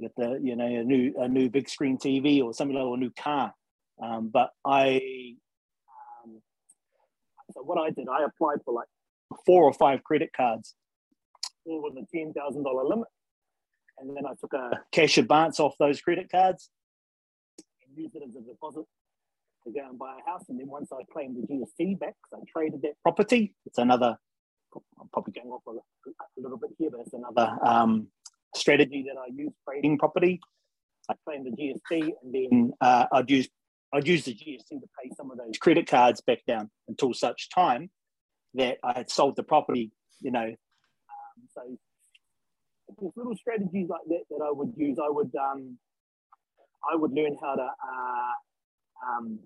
get 0.00 0.12
the 0.16 0.38
you 0.42 0.56
know 0.56 0.66
a 0.66 0.84
new 0.84 1.14
a 1.18 1.28
new 1.28 1.48
big 1.48 1.68
screen 1.68 1.98
TV 1.98 2.42
or 2.42 2.52
something 2.52 2.76
like 2.76 2.84
a 2.84 3.00
new 3.00 3.10
car. 3.10 3.52
Um, 4.02 4.28
but 4.32 4.50
I, 4.64 5.00
um, 6.24 6.42
so 7.52 7.62
what 7.62 7.78
I 7.78 7.90
did, 7.90 8.08
I 8.08 8.24
applied 8.24 8.58
for 8.64 8.74
like 8.74 8.88
four 9.46 9.64
or 9.64 9.72
five 9.72 10.04
credit 10.04 10.30
cards, 10.36 10.74
all 11.64 11.82
with 11.82 11.94
a 11.94 12.06
ten 12.14 12.32
thousand 12.32 12.64
dollar 12.64 12.84
limit, 12.84 13.08
and 13.98 14.14
then 14.16 14.26
I 14.26 14.34
took 14.40 14.52
a 14.52 14.80
cash 14.92 15.18
advance 15.18 15.60
off 15.60 15.74
those 15.78 16.00
credit 16.00 16.30
cards 16.30 16.70
and 17.86 17.96
used 17.96 18.14
it 18.14 18.22
as 18.22 18.34
a 18.36 18.46
deposit 18.46 18.84
to 19.64 19.72
go 19.72 19.88
and 19.88 19.98
buy 19.98 20.14
a 20.20 20.30
house. 20.30 20.44
And 20.48 20.60
then 20.60 20.68
once 20.68 20.90
I 20.92 21.02
claimed 21.12 21.36
the 21.36 21.46
GST 21.46 21.98
back, 21.98 22.14
I 22.32 22.38
traded 22.46 22.82
that 22.82 22.94
property. 23.02 23.54
It's 23.64 23.78
another, 23.78 24.16
I'm 25.00 25.08
probably 25.12 25.32
going 25.32 25.48
off 25.48 25.62
a 25.66 25.72
little 26.40 26.58
bit 26.58 26.70
here, 26.78 26.90
but 26.90 27.00
it's 27.00 27.14
another 27.14 27.56
um, 27.62 28.08
strategy 28.54 29.04
that 29.08 29.18
I 29.18 29.26
use 29.34 29.52
trading 29.68 29.98
property. 29.98 30.40
I 31.08 31.14
claimed 31.24 31.46
the 31.46 31.50
GST 31.50 32.12
and 32.22 32.34
then 32.34 32.72
uh, 32.80 33.06
I'd 33.12 33.30
use 33.30 33.48
I'd 33.92 34.06
use 34.06 34.24
the 34.24 34.34
GST 34.34 34.68
to 34.68 34.88
pay 35.00 35.10
some 35.16 35.30
of 35.30 35.38
those 35.38 35.56
credit 35.58 35.86
cards 35.86 36.20
back 36.20 36.44
down 36.46 36.70
until 36.88 37.14
such 37.14 37.48
time 37.50 37.90
that 38.54 38.78
I 38.82 38.94
had 38.94 39.10
sold 39.10 39.36
the 39.36 39.44
property, 39.44 39.92
you 40.20 40.32
know. 40.32 40.40
Um, 40.44 41.48
so 41.54 41.78
little 43.16 43.36
strategies 43.36 43.88
like 43.88 44.00
that 44.08 44.24
that 44.30 44.44
I 44.44 44.50
would 44.50 44.74
use. 44.76 44.98
I 44.98 45.08
would 45.08 45.32
um, 45.36 45.78
I 46.90 46.96
would 46.96 47.12
learn 47.12 47.36
how 47.40 47.54
to 47.54 47.62
uh, 47.62 49.08
um, 49.08 49.38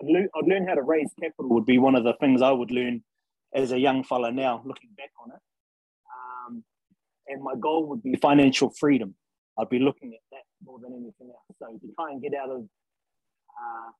I'd 0.00 0.08
learn, 0.08 0.28
I'd 0.34 0.48
learn 0.48 0.66
how 0.66 0.74
to 0.74 0.82
raise 0.82 1.10
capital 1.20 1.48
would 1.50 1.66
be 1.66 1.78
one 1.78 1.94
of 1.94 2.04
the 2.04 2.14
things 2.20 2.42
I 2.42 2.50
would 2.50 2.70
learn 2.70 3.02
as 3.54 3.72
a 3.72 3.78
young 3.78 4.04
fella 4.04 4.30
now, 4.30 4.62
looking 4.64 4.90
back 4.96 5.10
on 5.22 5.30
it. 5.30 5.40
And 7.28 7.42
my 7.42 7.54
goal 7.58 7.86
would 7.86 8.02
be 8.02 8.16
financial 8.16 8.70
freedom. 8.70 9.14
I'd 9.58 9.68
be 9.68 9.78
looking 9.78 10.12
at 10.14 10.20
that 10.32 10.42
more 10.64 10.78
than 10.78 10.92
anything 10.92 11.30
else. 11.32 11.56
So 11.58 11.66
to 11.66 11.94
try 11.94 12.10
and 12.10 12.22
get 12.22 12.34
out 12.34 12.50
of 12.50 12.62
uh, 12.62 13.90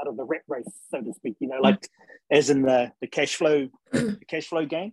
out 0.00 0.08
of 0.08 0.16
the 0.16 0.24
rat 0.24 0.42
race, 0.48 0.68
so 0.90 1.00
to 1.00 1.12
speak, 1.14 1.36
you 1.40 1.48
know, 1.48 1.60
like 1.60 1.88
as 2.30 2.50
in 2.50 2.62
the, 2.62 2.92
the 3.00 3.06
cash 3.06 3.36
flow, 3.36 3.68
the 3.92 4.18
cash 4.28 4.46
flow 4.46 4.64
game. 4.64 4.92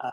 Um, 0.00 0.10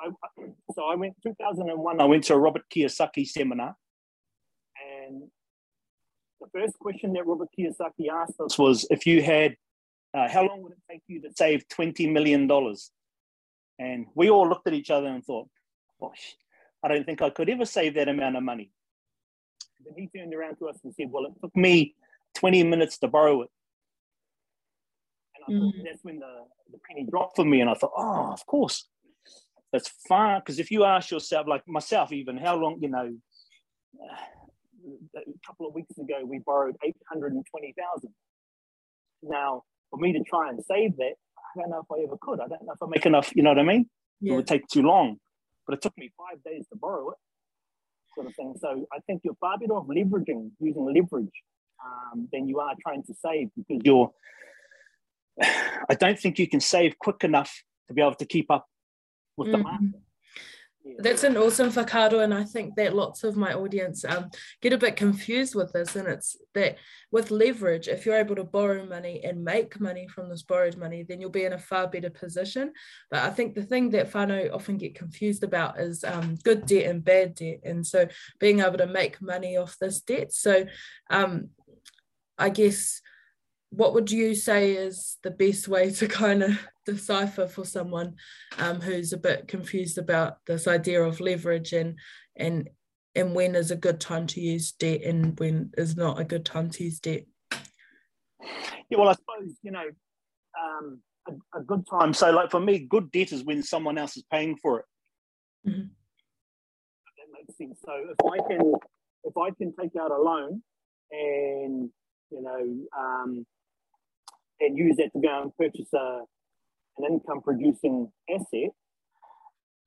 I, 0.00 0.06
I, 0.08 0.44
so 0.74 0.84
I 0.84 0.94
went 0.94 1.14
2001. 1.22 2.00
I 2.00 2.04
went 2.04 2.24
to 2.24 2.34
a 2.34 2.38
Robert 2.38 2.62
Kiyosaki 2.74 3.26
seminar, 3.26 3.74
and 5.06 5.22
the 6.40 6.48
first 6.52 6.78
question 6.78 7.12
that 7.14 7.26
Robert 7.26 7.48
Kiyosaki 7.58 8.08
asked 8.12 8.40
us 8.40 8.58
was 8.58 8.86
if 8.90 9.06
you 9.06 9.22
had, 9.22 9.56
uh, 10.14 10.28
how 10.28 10.46
long 10.46 10.62
would 10.62 10.72
it 10.72 10.78
take 10.90 11.02
you 11.08 11.20
to 11.22 11.30
save 11.34 11.64
$20 11.68 12.12
million? 12.12 12.48
And 13.78 14.06
we 14.14 14.30
all 14.30 14.48
looked 14.48 14.66
at 14.66 14.74
each 14.74 14.90
other 14.90 15.06
and 15.06 15.24
thought, 15.24 15.48
gosh, 16.00 16.36
I 16.82 16.88
don't 16.88 17.04
think 17.04 17.22
I 17.22 17.30
could 17.30 17.50
ever 17.50 17.64
save 17.64 17.94
that 17.94 18.08
amount 18.08 18.36
of 18.36 18.42
money. 18.42 18.70
Then 19.84 19.94
he 19.96 20.18
turned 20.18 20.34
around 20.34 20.56
to 20.56 20.68
us 20.68 20.78
and 20.84 20.94
said, 20.94 21.08
well, 21.10 21.26
it 21.26 21.32
took 21.40 21.54
me 21.54 21.94
20 22.36 22.62
minutes 22.64 22.98
to 22.98 23.08
borrow 23.08 23.42
it. 23.42 23.50
And 25.34 25.44
I 25.44 25.60
thought 25.60 25.74
mm. 25.74 25.84
that's 25.84 26.04
when 26.04 26.18
the, 26.18 26.44
the 26.72 26.78
penny 26.88 27.06
dropped 27.08 27.36
for 27.36 27.44
me. 27.44 27.60
And 27.60 27.70
I 27.70 27.74
thought, 27.74 27.92
oh, 27.96 28.32
of 28.32 28.44
course. 28.46 28.88
That's 29.72 29.90
fine. 30.08 30.40
Because 30.40 30.58
if 30.58 30.70
you 30.70 30.84
ask 30.84 31.10
yourself, 31.10 31.46
like 31.46 31.62
myself, 31.66 32.12
even, 32.12 32.36
how 32.38 32.56
long, 32.56 32.78
you 32.80 32.88
know, 32.88 33.14
a 35.16 35.20
couple 35.46 35.66
of 35.66 35.74
weeks 35.74 35.96
ago, 35.98 36.24
we 36.24 36.38
borrowed 36.38 36.76
820,000. 36.84 38.10
Now, 39.22 39.64
for 39.90 39.98
me 39.98 40.12
to 40.12 40.22
try 40.22 40.48
and 40.48 40.62
save 40.64 40.96
that, 40.96 41.14
I 41.56 41.62
don't 41.62 41.70
know 41.70 41.80
if 41.80 41.90
I 41.90 42.04
ever 42.04 42.16
could. 42.20 42.40
I 42.40 42.48
don't 42.48 42.64
know 42.64 42.72
if 42.72 42.82
I 42.82 42.86
make 42.86 43.06
enough, 43.06 43.32
you 43.34 43.42
know 43.42 43.50
what 43.50 43.58
I 43.58 43.62
mean? 43.62 43.88
Yeah. 44.20 44.32
It 44.32 44.36
would 44.36 44.46
take 44.46 44.66
too 44.68 44.82
long. 44.82 45.16
But 45.66 45.74
it 45.74 45.82
took 45.82 45.96
me 45.98 46.10
five 46.16 46.42
days 46.44 46.64
to 46.72 46.76
borrow 46.76 47.10
it, 47.10 47.16
sort 48.14 48.28
of 48.28 48.34
thing. 48.34 48.54
So 48.58 48.86
I 48.92 48.98
think 49.06 49.22
you're 49.24 49.34
far 49.40 49.58
better 49.58 49.72
off 49.72 49.88
leveraging, 49.88 50.50
using 50.60 50.84
leverage, 50.84 51.32
um, 51.84 52.28
than 52.32 52.48
you 52.48 52.60
are 52.60 52.74
trying 52.80 53.02
to 53.04 53.14
save 53.14 53.48
because 53.56 53.80
you're, 53.84 54.12
I 55.42 55.94
don't 55.98 56.18
think 56.18 56.38
you 56.38 56.48
can 56.48 56.60
save 56.60 56.98
quick 56.98 57.24
enough 57.24 57.62
to 57.88 57.94
be 57.94 58.00
able 58.00 58.14
to 58.14 58.26
keep 58.26 58.50
up 58.50 58.66
with 59.36 59.48
mm-hmm. 59.48 59.58
the 59.58 59.62
market. 59.62 60.00
That's 60.98 61.24
an 61.24 61.36
awesome 61.36 61.70
whakaaro, 61.70 62.22
and 62.22 62.32
I 62.32 62.44
think 62.44 62.76
that 62.76 62.94
lots 62.94 63.24
of 63.24 63.36
my 63.36 63.52
audience 63.54 64.04
um, 64.04 64.30
get 64.62 64.72
a 64.72 64.78
bit 64.78 64.96
confused 64.96 65.54
with 65.54 65.72
this. 65.72 65.96
And 65.96 66.08
it's 66.08 66.36
that 66.54 66.78
with 67.10 67.30
leverage, 67.30 67.88
if 67.88 68.06
you're 68.06 68.16
able 68.16 68.36
to 68.36 68.44
borrow 68.44 68.86
money 68.86 69.22
and 69.24 69.44
make 69.44 69.80
money 69.80 70.06
from 70.08 70.28
this 70.28 70.42
borrowed 70.42 70.76
money, 70.76 71.02
then 71.02 71.20
you'll 71.20 71.30
be 71.30 71.44
in 71.44 71.52
a 71.52 71.58
far 71.58 71.88
better 71.88 72.10
position. 72.10 72.72
But 73.10 73.24
I 73.24 73.30
think 73.30 73.54
the 73.54 73.64
thing 73.64 73.90
that 73.90 74.12
whānau 74.12 74.52
often 74.52 74.76
get 74.76 74.94
confused 74.94 75.42
about 75.42 75.80
is 75.80 76.04
um, 76.04 76.36
good 76.44 76.66
debt 76.66 76.90
and 76.90 77.04
bad 77.04 77.34
debt. 77.34 77.60
And 77.64 77.86
so 77.86 78.06
being 78.38 78.60
able 78.60 78.78
to 78.78 78.86
make 78.86 79.20
money 79.20 79.56
off 79.56 79.76
this 79.80 80.00
debt. 80.00 80.32
So 80.32 80.66
um, 81.10 81.50
I 82.38 82.50
guess 82.50 83.00
what 83.70 83.94
would 83.94 84.10
you 84.10 84.34
say 84.34 84.72
is 84.72 85.18
the 85.22 85.30
best 85.30 85.68
way 85.68 85.90
to 85.90 86.08
kind 86.22 86.42
of 86.42 86.58
decipher 86.84 87.46
for 87.46 87.64
someone 87.64 88.14
um, 88.58 88.80
who's 88.80 89.12
a 89.12 89.18
bit 89.18 89.48
confused 89.48 89.98
about 89.98 90.38
this 90.46 90.66
idea 90.66 91.02
of 91.02 91.20
leverage 91.20 91.72
and 91.72 91.98
and 92.36 92.68
and 93.14 93.34
when 93.34 93.54
is 93.54 93.70
a 93.70 93.76
good 93.76 93.98
time 93.98 94.26
to 94.26 94.40
use 94.40 94.72
debt 94.72 95.02
and 95.02 95.38
when 95.40 95.70
is 95.78 95.96
not 95.96 96.20
a 96.20 96.24
good 96.24 96.44
time 96.44 96.68
to 96.68 96.84
use 96.84 97.00
debt? 97.00 97.24
Yeah, 98.90 98.98
well, 98.98 99.08
I 99.08 99.14
suppose 99.14 99.56
you 99.62 99.70
know 99.70 99.86
um, 100.62 101.00
a, 101.26 101.58
a, 101.58 101.62
good 101.62 101.86
time. 101.88 102.12
So, 102.12 102.30
like 102.30 102.50
for 102.50 102.60
me, 102.60 102.80
good 102.80 103.10
debt 103.10 103.32
is 103.32 103.42
when 103.42 103.62
someone 103.62 103.98
else 103.98 104.16
is 104.16 104.24
paying 104.30 104.56
for 104.56 104.80
it. 104.80 104.84
Mm-hmm. 105.66 105.80
That 105.80 107.32
makes 107.32 107.58
sense. 107.58 107.80
So, 107.84 107.92
if 107.94 108.32
I 108.32 108.48
can, 108.48 108.72
if 109.24 109.36
I 109.36 109.50
can 109.50 109.72
take 109.80 109.96
out 110.00 110.10
a 110.10 110.20
loan 110.20 110.62
and 111.10 111.90
you 112.30 112.42
know 112.42 112.98
um, 112.98 113.46
and 114.60 114.76
use 114.76 114.96
that 114.96 115.12
to 115.12 115.20
go 115.20 115.42
and 115.42 115.56
purchase 115.56 115.92
a, 115.94 116.20
an 116.98 117.12
income 117.12 117.42
producing 117.42 118.10
asset, 118.30 118.70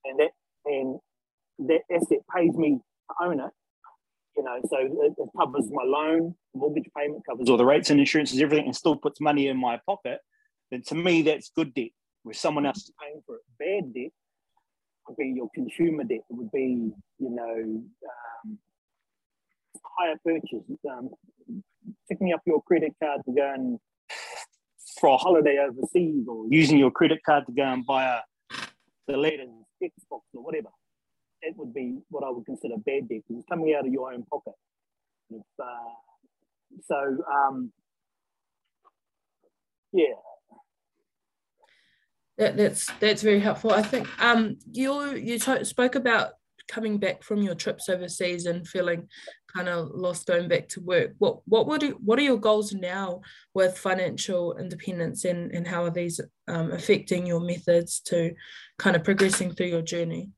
and 0.05 0.19
that 0.19 0.31
and 0.65 0.99
that 1.59 1.81
asset 1.91 2.19
pays 2.35 2.55
me 2.55 2.79
to 3.09 3.25
own 3.25 3.39
it. 3.39 3.51
You 4.37 4.43
know, 4.43 4.59
so 4.69 4.77
it, 4.79 5.13
it 5.17 5.29
covers 5.37 5.65
my 5.69 5.83
loan, 5.83 6.33
mortgage 6.53 6.89
payment, 6.95 7.23
covers 7.29 7.49
all 7.49 7.57
the 7.57 7.65
rates 7.65 7.89
and 7.89 7.99
insurances, 7.99 8.39
everything, 8.41 8.67
and 8.67 8.75
still 8.75 8.95
puts 8.95 9.19
money 9.19 9.47
in 9.47 9.57
my 9.57 9.79
pocket. 9.85 10.19
Then 10.71 10.81
to 10.87 10.95
me, 10.95 11.23
that's 11.23 11.51
good 11.53 11.73
debt. 11.73 11.89
Where 12.23 12.33
someone 12.33 12.65
else 12.65 12.77
is 12.77 12.91
paying 13.01 13.21
for 13.25 13.35
it, 13.35 13.41
bad 13.59 13.93
debt 13.93 14.11
would 15.07 15.17
be 15.17 15.33
your 15.35 15.49
consumer 15.53 16.03
debt. 16.03 16.19
It 16.29 16.35
would 16.35 16.51
be, 16.51 16.91
you 17.17 17.29
know, 17.29 17.83
um, 18.45 18.57
hire 19.97 20.15
purchase, 20.23 20.63
um, 20.89 21.09
picking 22.09 22.33
up 22.33 22.41
your 22.45 22.61
credit 22.63 22.93
card 23.01 23.21
to 23.25 23.33
go 23.33 23.53
and 23.53 23.79
for 24.99 25.09
a 25.09 25.17
holiday 25.17 25.57
overseas 25.59 26.25
or 26.27 26.45
using 26.49 26.77
your 26.77 26.91
credit 26.91 27.19
card 27.25 27.45
to 27.45 27.51
go 27.53 27.63
and 27.63 27.85
buy 27.85 28.03
a, 28.03 28.19
the 29.07 29.17
latest 29.17 29.51
Xbox 29.81 30.21
or 30.33 30.43
whatever. 30.43 30.69
That 31.41 31.53
would 31.55 31.73
be 31.73 31.99
what 32.09 32.23
I 32.23 32.29
would 32.29 32.45
consider 32.45 32.75
bad 32.85 33.07
debt 33.07 33.21
it's 33.29 33.45
coming 33.49 33.73
out 33.73 33.87
of 33.87 33.93
your 33.93 34.11
own 34.11 34.23
pocket. 34.23 34.53
Uh, 35.33 35.65
so, 36.85 37.17
um, 37.31 37.71
yeah. 39.93 40.15
That, 42.37 42.57
that's 42.57 42.89
that's 42.99 43.21
very 43.21 43.39
helpful. 43.39 43.71
I 43.71 43.81
think 43.81 44.07
um, 44.21 44.57
you 44.71 45.13
you 45.15 45.39
t- 45.39 45.63
spoke 45.65 45.95
about 45.95 46.31
coming 46.69 46.97
back 46.97 47.21
from 47.21 47.41
your 47.41 47.55
trips 47.55 47.89
overseas 47.89 48.45
and 48.45 48.65
feeling 48.65 49.09
kind 49.55 49.67
of 49.67 49.89
lost 49.93 50.27
going 50.27 50.47
back 50.47 50.67
to 50.67 50.81
work 50.81 51.11
what 51.17 51.39
what 51.45 51.67
would 51.67 51.81
you, 51.81 51.99
what 52.03 52.19
are 52.19 52.23
your 52.23 52.37
goals 52.37 52.73
now 52.73 53.21
with 53.53 53.77
financial 53.77 54.55
independence 54.57 55.25
and 55.25 55.51
and 55.51 55.67
how 55.67 55.83
are 55.83 55.89
these 55.91 56.19
um, 56.47 56.71
affecting 56.71 57.25
your 57.25 57.39
methods 57.39 57.99
to 57.99 58.33
kind 58.77 58.95
of 58.95 59.03
progressing 59.03 59.51
through 59.51 59.67
your 59.67 59.81
journey 59.81 60.29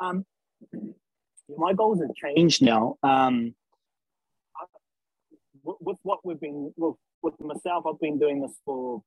um, 0.00 0.24
my 1.56 1.72
goals 1.72 2.00
have 2.00 2.14
changed 2.14 2.62
now 2.62 2.96
um, 3.02 3.54
with, 5.64 5.98
what 6.02 6.18
we've 6.24 6.40
been 6.40 6.72
with, 6.76 6.96
with 7.22 7.34
myself 7.40 7.84
i've 7.86 8.00
been 8.00 8.18
doing 8.18 8.40
this 8.40 8.56
for 8.64 9.02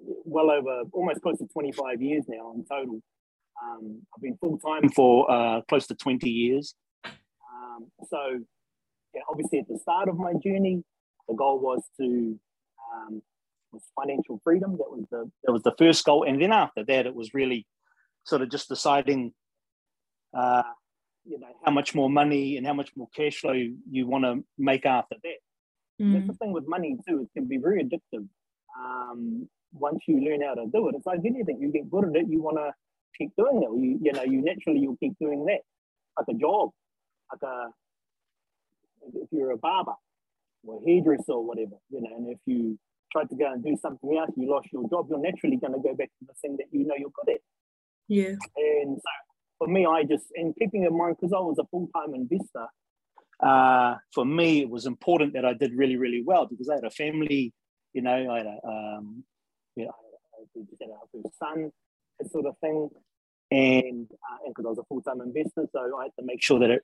well 0.00 0.50
over 0.50 0.82
almost 0.92 1.20
close 1.22 1.38
to 1.38 1.46
25 1.46 2.00
years 2.02 2.24
now 2.28 2.52
in 2.54 2.64
total. 2.64 3.00
Um, 3.62 4.02
I've 4.14 4.22
been 4.22 4.38
full 4.40 4.58
time 4.58 4.88
for 4.90 5.30
uh, 5.30 5.60
close 5.68 5.86
to 5.88 5.94
20 5.94 6.30
years. 6.30 6.74
Um, 7.60 7.90
so, 8.08 8.40
yeah, 9.14 9.22
obviously 9.30 9.58
at 9.58 9.68
the 9.68 9.78
start 9.78 10.08
of 10.08 10.16
my 10.16 10.32
journey, 10.34 10.82
the 11.28 11.34
goal 11.34 11.58
was 11.58 11.82
to 11.98 12.38
um, 12.92 13.22
was 13.72 13.82
financial 13.98 14.40
freedom. 14.42 14.72
That 14.72 14.90
was 14.90 15.04
the 15.10 15.30
that 15.44 15.52
was 15.52 15.62
the 15.62 15.74
first 15.78 16.04
goal, 16.04 16.24
and 16.24 16.40
then 16.40 16.52
after 16.52 16.84
that, 16.84 17.06
it 17.06 17.14
was 17.14 17.34
really 17.34 17.66
sort 18.24 18.42
of 18.42 18.50
just 18.50 18.68
deciding, 18.68 19.32
uh, 20.36 20.62
you 21.24 21.38
know, 21.38 21.48
how 21.64 21.70
much 21.70 21.94
more 21.94 22.10
money 22.10 22.56
and 22.56 22.66
how 22.66 22.74
much 22.74 22.90
more 22.96 23.08
cash 23.14 23.40
flow 23.40 23.52
you, 23.52 23.76
you 23.90 24.06
want 24.06 24.24
to 24.24 24.44
make 24.58 24.86
after 24.86 25.16
that. 25.22 26.04
Mm. 26.04 26.14
That's 26.14 26.26
the 26.28 26.34
thing 26.34 26.52
with 26.52 26.66
money 26.66 26.96
too; 27.08 27.22
it 27.22 27.38
can 27.38 27.46
be 27.46 27.58
very 27.58 27.84
addictive. 27.84 28.26
Um, 28.78 29.48
once 29.72 30.00
you 30.06 30.20
learn 30.20 30.42
how 30.42 30.54
to 30.54 30.66
do 30.72 30.88
it, 30.88 30.94
it's 30.96 31.06
like 31.06 31.20
anything. 31.24 31.60
You 31.60 31.70
get 31.70 31.90
good 31.90 32.04
at 32.04 32.16
it, 32.16 32.26
you 32.28 32.42
want 32.42 32.56
to 32.56 32.72
keep 33.16 33.30
doing 33.36 33.62
it. 33.62 33.70
You 33.80 33.98
you 34.02 34.12
know, 34.12 34.22
you 34.22 34.42
naturally 34.42 34.80
you'll 34.80 34.96
keep 34.96 35.18
doing 35.20 35.44
that, 35.46 35.60
like 36.18 36.34
a 36.34 36.38
job, 36.38 36.70
like 37.32 37.42
a 37.42 37.70
if 39.14 39.28
you're 39.32 39.52
a 39.52 39.56
barber 39.56 39.94
or 40.64 40.80
a 40.80 40.84
hairdresser 40.84 41.32
or 41.32 41.46
whatever, 41.46 41.76
you 41.90 42.00
know, 42.00 42.16
and 42.16 42.28
if 42.28 42.38
you 42.46 42.78
tried 43.12 43.28
to 43.30 43.36
go 43.36 43.50
and 43.52 43.64
do 43.64 43.76
something 43.80 44.16
else, 44.16 44.30
you 44.36 44.50
lost 44.50 44.68
your 44.72 44.88
job, 44.88 45.06
you're 45.08 45.20
naturally 45.20 45.56
going 45.56 45.72
to 45.72 45.80
go 45.80 45.94
back 45.94 46.08
to 46.18 46.26
the 46.26 46.34
thing 46.40 46.56
that 46.58 46.66
you 46.70 46.86
know 46.86 46.94
you're 46.98 47.10
good 47.24 47.34
at. 47.34 47.40
Yeah. 48.08 48.34
And 48.56 48.96
so 48.96 49.10
for 49.58 49.68
me, 49.68 49.86
I 49.86 50.04
just, 50.04 50.26
and 50.34 50.54
keeping 50.56 50.84
in 50.84 50.96
mind, 50.96 51.16
because 51.18 51.32
I 51.32 51.40
was 51.40 51.58
a 51.58 51.64
full 51.70 51.88
time 51.94 52.14
investor, 52.14 52.66
uh, 53.42 53.96
for 54.12 54.24
me, 54.24 54.60
it 54.60 54.70
was 54.70 54.86
important 54.86 55.32
that 55.34 55.44
I 55.44 55.54
did 55.54 55.72
really, 55.74 55.96
really 55.96 56.22
well 56.24 56.46
because 56.46 56.68
I 56.68 56.74
had 56.74 56.84
a 56.84 56.90
family, 56.90 57.52
you 57.92 58.02
know, 58.02 58.30
I 58.30 58.38
had 58.38 58.46
a, 58.46 58.68
um, 58.68 59.24
you 59.76 59.86
know, 59.86 59.92
I 60.44 60.64
had 60.64 61.24
a 61.24 61.28
son, 61.38 61.70
that 62.18 62.30
sort 62.30 62.46
of 62.46 62.56
thing. 62.60 62.88
And 63.50 64.08
because 64.46 64.64
uh, 64.64 64.68
I 64.68 64.70
was 64.70 64.78
a 64.78 64.84
full 64.84 65.02
time 65.02 65.20
investor, 65.20 65.66
so 65.72 65.98
I 65.98 66.04
had 66.04 66.12
to 66.18 66.24
make 66.24 66.42
sure 66.42 66.60
that 66.60 66.70
it, 66.70 66.82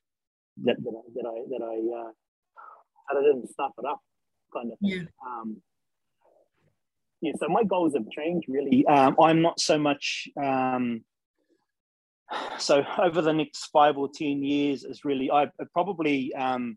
that, 0.64 0.76
that, 0.82 0.94
I, 0.94 1.02
that 1.14 1.26
I, 1.26 1.44
that 1.50 1.62
I, 1.62 2.00
uh, 2.00 2.10
that 3.08 3.18
I 3.18 3.22
didn't 3.22 3.50
stuff 3.50 3.72
it 3.78 3.84
up 3.84 4.00
kind 4.52 4.72
of 4.72 4.78
thing. 4.78 4.90
Yeah. 4.90 5.02
Um, 5.26 5.62
yeah, 7.20 7.32
so 7.38 7.48
my 7.48 7.64
goals 7.64 7.94
have 7.94 8.08
changed 8.10 8.46
really. 8.48 8.86
Um, 8.86 9.16
I'm 9.20 9.42
not 9.42 9.58
so 9.58 9.78
much. 9.78 10.28
Um, 10.42 11.04
so 12.58 12.84
over 12.98 13.22
the 13.22 13.32
next 13.32 13.66
five 13.66 13.96
or 13.96 14.08
ten 14.12 14.42
years 14.42 14.84
is 14.84 15.04
really 15.04 15.30
I 15.30 15.48
probably 15.72 16.34
um, 16.34 16.76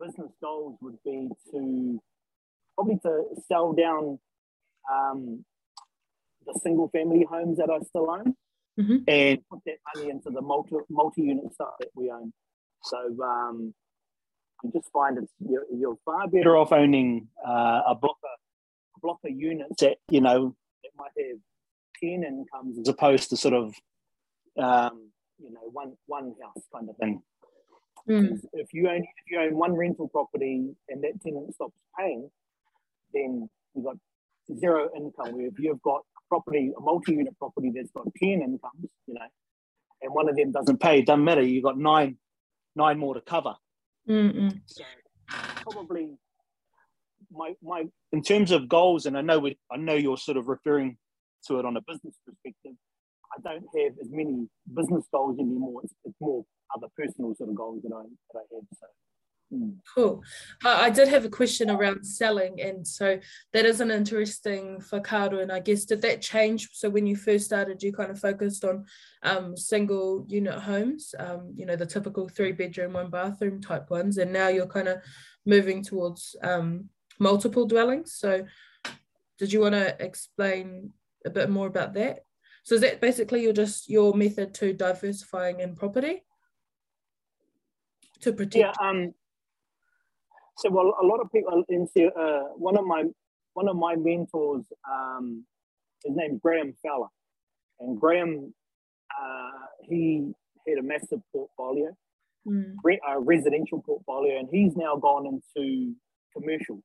business 0.00 0.30
goals 0.42 0.76
would 0.80 0.98
be 1.04 1.28
to 1.50 2.00
probably 2.76 2.98
to 3.02 3.24
sell 3.48 3.72
down 3.72 4.18
um, 4.92 5.44
the 6.46 6.58
single 6.62 6.88
family 6.88 7.26
homes 7.28 7.58
that 7.58 7.70
I 7.70 7.80
still 7.80 8.10
own 8.10 8.34
mm-hmm. 8.78 8.96
and 9.08 9.38
put 9.50 9.60
that 9.66 9.76
money 9.94 10.10
into 10.10 10.30
the 10.30 10.40
multi 10.40 10.76
multi 10.90 11.22
unit 11.22 11.52
stuff 11.54 11.74
that 11.80 11.90
we 11.94 12.10
own. 12.10 12.32
So 12.82 12.98
um, 13.22 13.74
you 14.62 14.70
just 14.72 14.90
find 14.92 15.18
it's 15.18 15.32
you're, 15.38 15.64
you're 15.72 15.96
far 16.04 16.28
better 16.28 16.56
off 16.56 16.72
owning 16.72 17.28
uh, 17.46 17.82
a 17.86 17.94
block 17.94 18.16
of 18.22 18.38
a 18.96 19.00
block 19.00 19.18
of 19.24 19.30
units 19.30 19.80
that 19.80 19.96
you 20.10 20.20
know 20.20 20.54
that 20.82 20.90
might 20.96 21.12
have 21.18 21.38
ten 22.00 22.24
incomes 22.24 22.78
as 22.78 22.88
opposed 22.88 23.30
to 23.30 23.36
sort 23.36 23.54
of 23.54 23.74
um, 24.58 25.10
you 25.38 25.52
know 25.52 25.60
one 25.72 25.94
one 26.06 26.34
house 26.42 26.64
kind 26.72 26.88
of 26.88 26.96
thing. 26.96 27.22
Mm. 28.08 28.38
If 28.52 28.74
you 28.74 28.88
own 28.88 29.02
if 29.02 29.30
you 29.30 29.40
own 29.40 29.56
one 29.56 29.74
rental 29.74 30.08
property 30.08 30.74
and 30.88 31.02
that 31.04 31.20
tenant 31.22 31.54
stops 31.54 31.72
paying, 31.98 32.30
then 33.12 33.48
you've 33.74 33.84
got 33.84 33.96
zero 34.58 34.90
income. 34.94 35.36
Where 35.36 35.46
if 35.46 35.58
you've 35.58 35.82
got 35.82 36.02
property, 36.28 36.72
a 36.76 36.80
multi-unit 36.80 37.38
property 37.38 37.72
that's 37.74 37.90
got 37.92 38.06
ten 38.16 38.42
incomes, 38.42 38.90
you 39.06 39.14
know, 39.14 39.26
and 40.02 40.14
one 40.14 40.28
of 40.28 40.36
them 40.36 40.52
doesn't 40.52 40.80
pay, 40.80 41.00
it 41.00 41.06
doesn't 41.06 41.24
matter. 41.24 41.42
You've 41.42 41.64
got 41.64 41.78
nine 41.78 42.16
nine 42.76 42.98
more 42.98 43.14
to 43.14 43.20
cover. 43.20 43.54
Mm-mm. 44.08 44.60
So 44.66 44.84
probably 45.62 46.16
my 47.30 47.54
my 47.62 47.84
in 48.12 48.22
terms 48.22 48.50
of 48.50 48.68
goals, 48.68 49.06
and 49.06 49.16
I 49.16 49.22
know 49.22 49.38
we, 49.38 49.58
I 49.70 49.76
know 49.76 49.94
you're 49.94 50.16
sort 50.16 50.36
of 50.36 50.48
referring 50.48 50.96
to 51.46 51.58
it 51.58 51.64
on 51.64 51.76
a 51.76 51.80
business 51.80 52.14
perspective. 52.26 52.72
I 53.36 53.40
don't 53.42 53.64
have 53.76 53.92
as 54.00 54.08
many 54.10 54.46
business 54.72 55.04
goals 55.12 55.38
anymore. 55.38 55.80
It's, 55.84 55.94
it's 56.04 56.14
more 56.20 56.44
other 56.76 56.86
personal 56.96 57.34
sort 57.34 57.50
of 57.50 57.56
goals 57.56 57.82
that 57.82 57.92
I 57.94 58.02
that 58.02 58.38
I 58.38 58.42
have. 58.54 58.64
So 58.78 58.86
Cool. 59.94 60.22
Uh, 60.64 60.78
I 60.80 60.90
did 60.90 61.08
have 61.08 61.24
a 61.24 61.28
question 61.28 61.70
around 61.70 62.04
selling, 62.04 62.60
and 62.60 62.86
so 62.86 63.18
that 63.52 63.64
is 63.64 63.80
an 63.80 63.90
interesting 63.90 64.78
whakaaro. 64.80 65.42
And 65.42 65.52
I 65.52 65.60
guess 65.60 65.84
did 65.84 66.02
that 66.02 66.22
change? 66.22 66.70
So 66.72 66.90
when 66.90 67.06
you 67.06 67.14
first 67.14 67.44
started, 67.44 67.82
you 67.82 67.92
kind 67.92 68.10
of 68.10 68.18
focused 68.18 68.64
on 68.64 68.86
um, 69.22 69.56
single 69.56 70.24
unit 70.28 70.54
homes, 70.54 71.14
um, 71.18 71.52
you 71.56 71.66
know, 71.66 71.76
the 71.76 71.86
typical 71.86 72.28
three 72.28 72.52
bedroom, 72.52 72.94
one 72.94 73.10
bathroom 73.10 73.60
type 73.60 73.90
ones, 73.90 74.18
and 74.18 74.32
now 74.32 74.48
you're 74.48 74.66
kind 74.66 74.88
of 74.88 74.98
moving 75.46 75.82
towards 75.82 76.34
um, 76.42 76.88
multiple 77.20 77.66
dwellings. 77.66 78.14
So 78.14 78.44
did 79.38 79.52
you 79.52 79.60
want 79.60 79.74
to 79.74 79.96
explain 80.04 80.92
a 81.24 81.30
bit 81.30 81.50
more 81.50 81.66
about 81.66 81.94
that? 81.94 82.24
So 82.64 82.74
is 82.76 82.80
that 82.80 83.00
basically 83.00 83.42
your 83.42 83.52
just 83.52 83.88
your 83.88 84.14
method 84.14 84.54
to 84.54 84.72
diversifying 84.72 85.60
in 85.60 85.76
property? 85.76 86.24
To 88.22 88.32
protect. 88.32 88.56
Yeah. 88.80 88.88
Um 88.88 89.12
so 90.58 90.70
well, 90.70 90.94
a 91.00 91.06
lot 91.06 91.20
of 91.20 91.30
people 91.32 91.64
in 91.68 91.88
uh, 91.96 92.42
one 92.56 92.76
of 92.76 92.84
my 92.84 93.04
one 93.54 93.68
of 93.68 93.76
my 93.76 93.94
mentors, 93.96 94.64
um, 94.90 95.44
his 96.04 96.14
name 96.16 96.38
Graham 96.42 96.74
Fowler, 96.82 97.08
and 97.80 98.00
Graham 98.00 98.54
uh, 99.20 99.66
he 99.82 100.32
had 100.68 100.78
a 100.78 100.82
massive 100.82 101.20
portfolio, 101.32 101.90
mm. 102.46 102.74
re- 102.82 103.00
a 103.08 103.20
residential 103.20 103.82
portfolio, 103.82 104.38
and 104.38 104.48
he's 104.50 104.76
now 104.76 104.96
gone 104.96 105.26
into 105.26 105.94
commercial. 106.36 106.80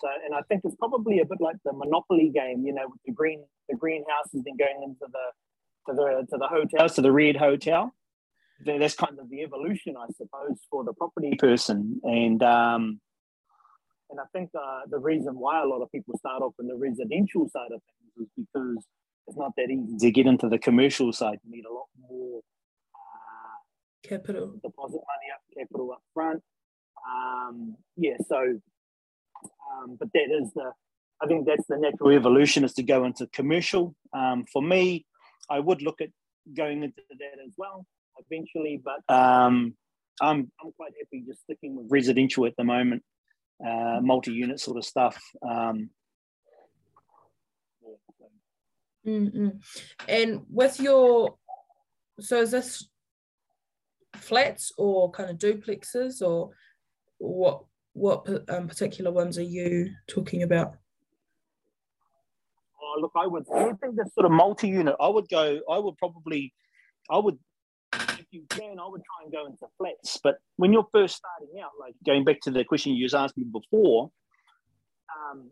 So, 0.00 0.08
and 0.24 0.34
I 0.34 0.40
think 0.48 0.62
it's 0.64 0.76
probably 0.76 1.20
a 1.20 1.24
bit 1.24 1.40
like 1.40 1.56
the 1.64 1.72
monopoly 1.72 2.30
game, 2.34 2.64
you 2.64 2.72
know, 2.72 2.86
with 2.88 3.00
the 3.04 3.12
green 3.12 3.44
the 3.68 3.76
greenhouses 3.76 4.42
then 4.44 4.56
going 4.58 4.82
into 4.82 5.06
the 5.12 5.92
to 5.92 5.94
the 5.94 6.26
to 6.30 6.38
the 6.38 6.48
hotels, 6.48 6.94
to 6.94 7.02
the 7.02 7.12
red 7.12 7.36
hotel 7.36 7.94
that's 8.64 8.94
kind 8.94 9.18
of 9.18 9.30
the 9.30 9.42
evolution, 9.42 9.94
I 9.96 10.06
suppose, 10.16 10.58
for 10.70 10.84
the 10.84 10.92
property 10.92 11.34
person. 11.38 12.00
And 12.04 12.42
um, 12.42 13.00
and 14.10 14.20
I 14.20 14.24
think 14.32 14.50
uh, 14.54 14.80
the 14.90 14.98
reason 14.98 15.38
why 15.38 15.62
a 15.62 15.66
lot 15.66 15.82
of 15.82 15.90
people 15.92 16.18
start 16.18 16.42
off 16.42 16.54
in 16.58 16.66
the 16.66 16.76
residential 16.76 17.48
side 17.48 17.72
of 17.72 17.80
things 17.80 18.26
is 18.26 18.28
because 18.36 18.84
it's 19.26 19.36
not 19.36 19.52
that 19.56 19.70
easy 19.70 19.96
to 19.98 20.10
get 20.10 20.26
into 20.26 20.48
the 20.48 20.58
commercial 20.58 21.12
side. 21.12 21.38
You 21.44 21.52
need 21.52 21.64
a 21.64 21.72
lot 21.72 21.86
more 22.00 22.40
uh, 22.94 24.08
capital, 24.08 24.54
deposit 24.62 24.94
money 24.94 25.28
up, 25.32 25.40
capital 25.56 25.92
up 25.92 26.02
front. 26.12 26.42
Um, 27.08 27.76
yeah, 27.96 28.16
so 28.28 28.60
um, 29.72 29.96
but 29.98 30.08
that 30.12 30.28
is 30.42 30.52
the 30.54 30.72
I 31.22 31.26
think 31.26 31.46
that's 31.46 31.66
the 31.68 31.76
natural 31.76 32.10
evolution 32.12 32.64
is 32.64 32.72
to 32.74 32.82
go 32.82 33.04
into 33.04 33.26
commercial. 33.28 33.94
Um, 34.12 34.44
for 34.52 34.62
me, 34.62 35.06
I 35.48 35.60
would 35.60 35.82
look 35.82 36.00
at 36.00 36.08
going 36.56 36.82
into 36.82 37.02
that 37.10 37.38
as 37.44 37.52
well 37.56 37.86
eventually, 38.28 38.82
but 38.82 39.14
um, 39.14 39.74
I'm 40.20 40.50
I'm 40.62 40.72
quite 40.76 40.92
happy 40.98 41.24
just 41.26 41.42
sticking 41.42 41.76
with 41.76 41.86
residential 41.90 42.46
at 42.46 42.56
the 42.56 42.64
moment, 42.64 43.02
uh, 43.64 44.00
multi-unit 44.02 44.60
sort 44.60 44.78
of 44.78 44.84
stuff. 44.84 45.20
Um, 45.48 45.90
mm 49.06 49.60
And 50.08 50.42
with 50.50 50.78
your, 50.80 51.36
so 52.20 52.42
is 52.42 52.50
this 52.50 52.88
flats 54.14 54.72
or 54.76 55.10
kind 55.10 55.30
of 55.30 55.38
duplexes 55.38 56.22
or 56.22 56.50
what? 57.18 57.64
What 57.92 58.24
um, 58.48 58.68
particular 58.68 59.10
ones 59.10 59.36
are 59.36 59.42
you 59.42 59.90
talking 60.06 60.44
about? 60.44 60.76
Oh, 62.80 63.00
look, 63.00 63.10
I 63.16 63.26
would. 63.26 63.44
I 63.52 63.72
think 63.72 63.96
that's 63.96 64.14
sort 64.14 64.26
of 64.26 64.32
multi-unit. 64.32 64.94
I 65.00 65.08
would 65.08 65.28
go. 65.28 65.60
I 65.68 65.78
would 65.78 65.96
probably. 65.98 66.54
I 67.10 67.18
would 67.18 67.36
you 68.30 68.44
can, 68.48 68.78
I 68.78 68.86
would 68.86 69.02
try 69.04 69.24
and 69.24 69.32
go 69.32 69.46
into 69.46 69.66
flats. 69.78 70.18
But 70.22 70.36
when 70.56 70.72
you're 70.72 70.86
first 70.92 71.16
starting 71.16 71.60
out, 71.62 71.72
like 71.78 71.94
going 72.04 72.24
back 72.24 72.40
to 72.42 72.50
the 72.50 72.64
question 72.64 72.92
you 72.92 73.04
just 73.04 73.14
asked 73.14 73.36
me 73.36 73.44
before, 73.44 74.10
um, 75.10 75.50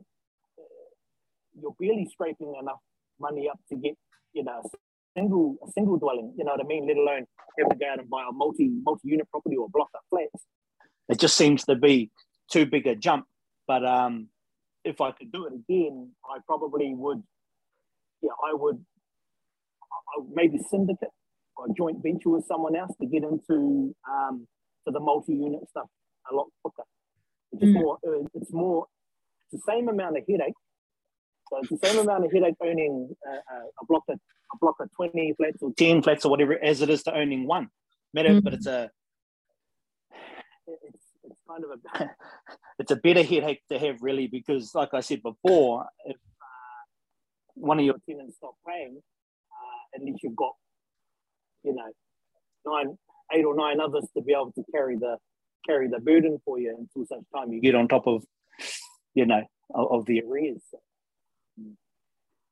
you're 1.61 1.75
barely 1.79 2.07
scraping 2.11 2.55
enough 2.61 2.79
money 3.21 3.49
up 3.49 3.59
to 3.71 3.77
get, 3.77 3.95
you 4.33 4.45
know, 4.45 4.63
a 4.65 4.69
single 5.17 5.57
a 5.67 5.71
single 5.73 5.99
dwelling. 5.99 6.35
You 6.39 6.45
know 6.45 6.53
what 6.53 6.61
I 6.61 6.67
mean? 6.67 6.87
Let 6.87 6.97
alone 6.97 7.27
have 7.59 7.69
to 7.71 7.77
go 7.77 7.87
out 7.91 7.99
and 7.99 8.09
buy 8.09 8.25
a 8.29 8.33
multi 8.33 8.71
multi 8.83 9.09
unit 9.09 9.29
property 9.31 9.57
or 9.57 9.69
block 9.69 9.89
of 9.95 10.01
flats. 10.11 10.45
It 11.09 11.19
just 11.19 11.37
seems 11.37 11.65
to 11.65 11.75
be 11.75 12.11
too 12.51 12.67
big 12.67 12.87
a 12.87 12.95
jump. 12.95 13.27
But 13.67 13.85
um, 13.85 14.29
if 14.85 15.01
I 15.01 15.11
could 15.11 15.33
do 15.33 15.47
it 15.47 15.53
again, 15.53 16.13
I 16.25 16.39
probably 16.47 16.95
would. 16.95 17.23
Yeah, 18.23 18.31
I 18.49 18.55
would. 18.55 18.85
I, 20.17 20.23
maybe 20.33 20.59
syndicate 20.71 21.11
a 21.65 21.73
joint 21.75 22.03
venture 22.03 22.31
with 22.31 22.47
someone 22.47 22.77
else 22.77 22.93
to 23.01 23.07
get 23.07 23.23
into 23.23 23.95
um, 24.11 24.47
to 24.87 24.93
the 24.93 25.01
multi-unit 25.01 25.69
stuff 25.71 25.87
a 26.31 26.35
lot 26.35 26.47
quicker. 26.63 26.85
It's 27.53 27.65
mm. 27.65 27.73
more. 27.75 27.99
Uh, 28.07 28.25
it's 28.35 28.53
more. 28.53 28.87
It's 29.51 29.65
the 29.65 29.73
same 29.73 29.89
amount 29.89 30.19
of 30.19 30.25
headache, 30.29 30.55
So 31.51 31.59
it's 31.59 31.71
the 31.71 31.89
same 31.89 31.99
amount 32.01 32.25
of 32.25 32.33
headache 32.33 32.55
owning 32.63 33.15
uh, 33.27 33.37
uh, 33.37 33.67
a 33.83 33.87
block 33.87 34.05
of 34.09 34.19
a 34.53 34.57
block 34.61 34.77
of 34.81 34.89
20 34.97 35.35
flats 35.37 35.59
or 35.61 35.73
10 35.77 36.03
flats 36.03 36.25
or 36.25 36.31
whatever 36.31 36.63
as 36.63 36.81
it 36.81 36.89
is 36.89 37.03
to 37.05 37.15
owning 37.15 37.47
one. 37.47 37.69
Matter, 38.15 38.31
mm-hmm. 38.31 38.41
but 38.41 38.55
it's 38.55 38.67
a 38.67 38.91
it's, 40.67 41.05
it's 41.25 41.41
kind 41.49 41.65
of 41.65 41.71
a 41.71 42.11
it's 42.79 42.91
a 42.91 42.97
better 42.97 43.23
headache 43.23 43.63
to 43.71 43.79
have 43.79 43.97
really 44.01 44.27
because 44.27 44.75
like 44.75 44.95
I 44.95 45.01
said 45.01 45.23
before, 45.23 45.87
if 46.07 46.17
uh, 46.17 46.85
one 47.55 47.79
of 47.79 47.85
your 47.85 47.97
tenants 48.09 48.37
stop 48.37 48.55
paying, 48.67 48.99
uh, 48.99 49.97
at 49.97 50.03
least 50.03 50.23
you've 50.23 50.37
got 50.37 50.53
you 51.63 51.75
know 51.75 51.91
nine 52.67 52.97
eight 53.33 53.45
or 53.45 53.55
nine 53.55 53.81
others 53.81 54.07
to 54.17 54.23
be 54.23 54.33
able 54.33 54.53
to 54.53 54.65
carry 54.73 54.97
the 54.97 55.17
carry 55.67 55.89
the 55.89 56.01
burden 56.01 56.39
for 56.45 56.59
you 56.59 56.75
until 56.79 57.07
such 57.07 57.25
time 57.35 57.53
you 57.53 57.61
get 57.61 57.75
on 57.75 57.89
top 57.89 58.07
of 58.07 58.25
you 59.15 59.27
know 59.27 59.43
of, 59.75 59.93
of 59.93 60.07
the 60.07 60.23
arrears. 60.23 60.63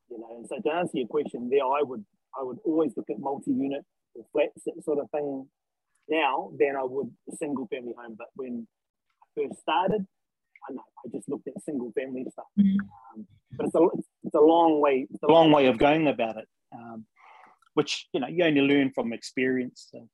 You 0.09 0.19
know, 0.19 0.37
and 0.37 0.47
so 0.49 0.61
to 0.61 0.77
answer 0.77 0.99
your 0.99 1.09
question, 1.09 1.49
there 1.51 1.65
I 1.65 1.83
would 1.83 2.05
I 2.39 2.43
would 2.43 2.59
always 2.65 2.93
look 2.97 3.11
at 3.11 3.19
multi-unit 3.19 3.85
or 4.15 4.25
flats 4.33 4.63
that 4.67 4.85
sort 4.85 4.99
of 4.99 5.11
thing 5.11 5.49
now 6.09 6.51
than 6.59 6.77
I 6.77 6.85
would 6.85 7.11
a 7.33 7.37
single 7.37 7.67
family 7.67 7.95
home. 7.97 8.15
But 8.17 8.29
when 8.35 8.67
I 9.23 9.41
first 9.41 9.61
started, 9.61 10.07
I 10.69 10.73
know 10.73 10.83
I 11.05 11.09
just 11.11 11.29
looked 11.29 11.49
at 11.49 11.63
single 11.63 11.93
family 11.93 12.25
stuff. 12.31 12.47
Mm-hmm. 12.59 13.21
Um, 13.21 13.27
but 13.57 13.67
it's 13.67 13.75
a 13.75 13.89
it's 14.25 14.35
a 14.35 14.41
long 14.41 14.81
way 14.81 15.07
it's 15.11 15.23
a 15.23 15.31
long 15.31 15.51
way 15.51 15.67
of 15.67 15.79
going 15.79 16.07
about 16.09 16.37
it, 16.37 16.49
um, 16.73 17.05
which 17.77 18.09
you 18.13 18.21
know 18.21 18.27
you 18.27 18.43
only 18.45 18.63
learn 18.63 18.91
from 18.91 19.13
experience. 19.13 19.89
So. 19.93 20.09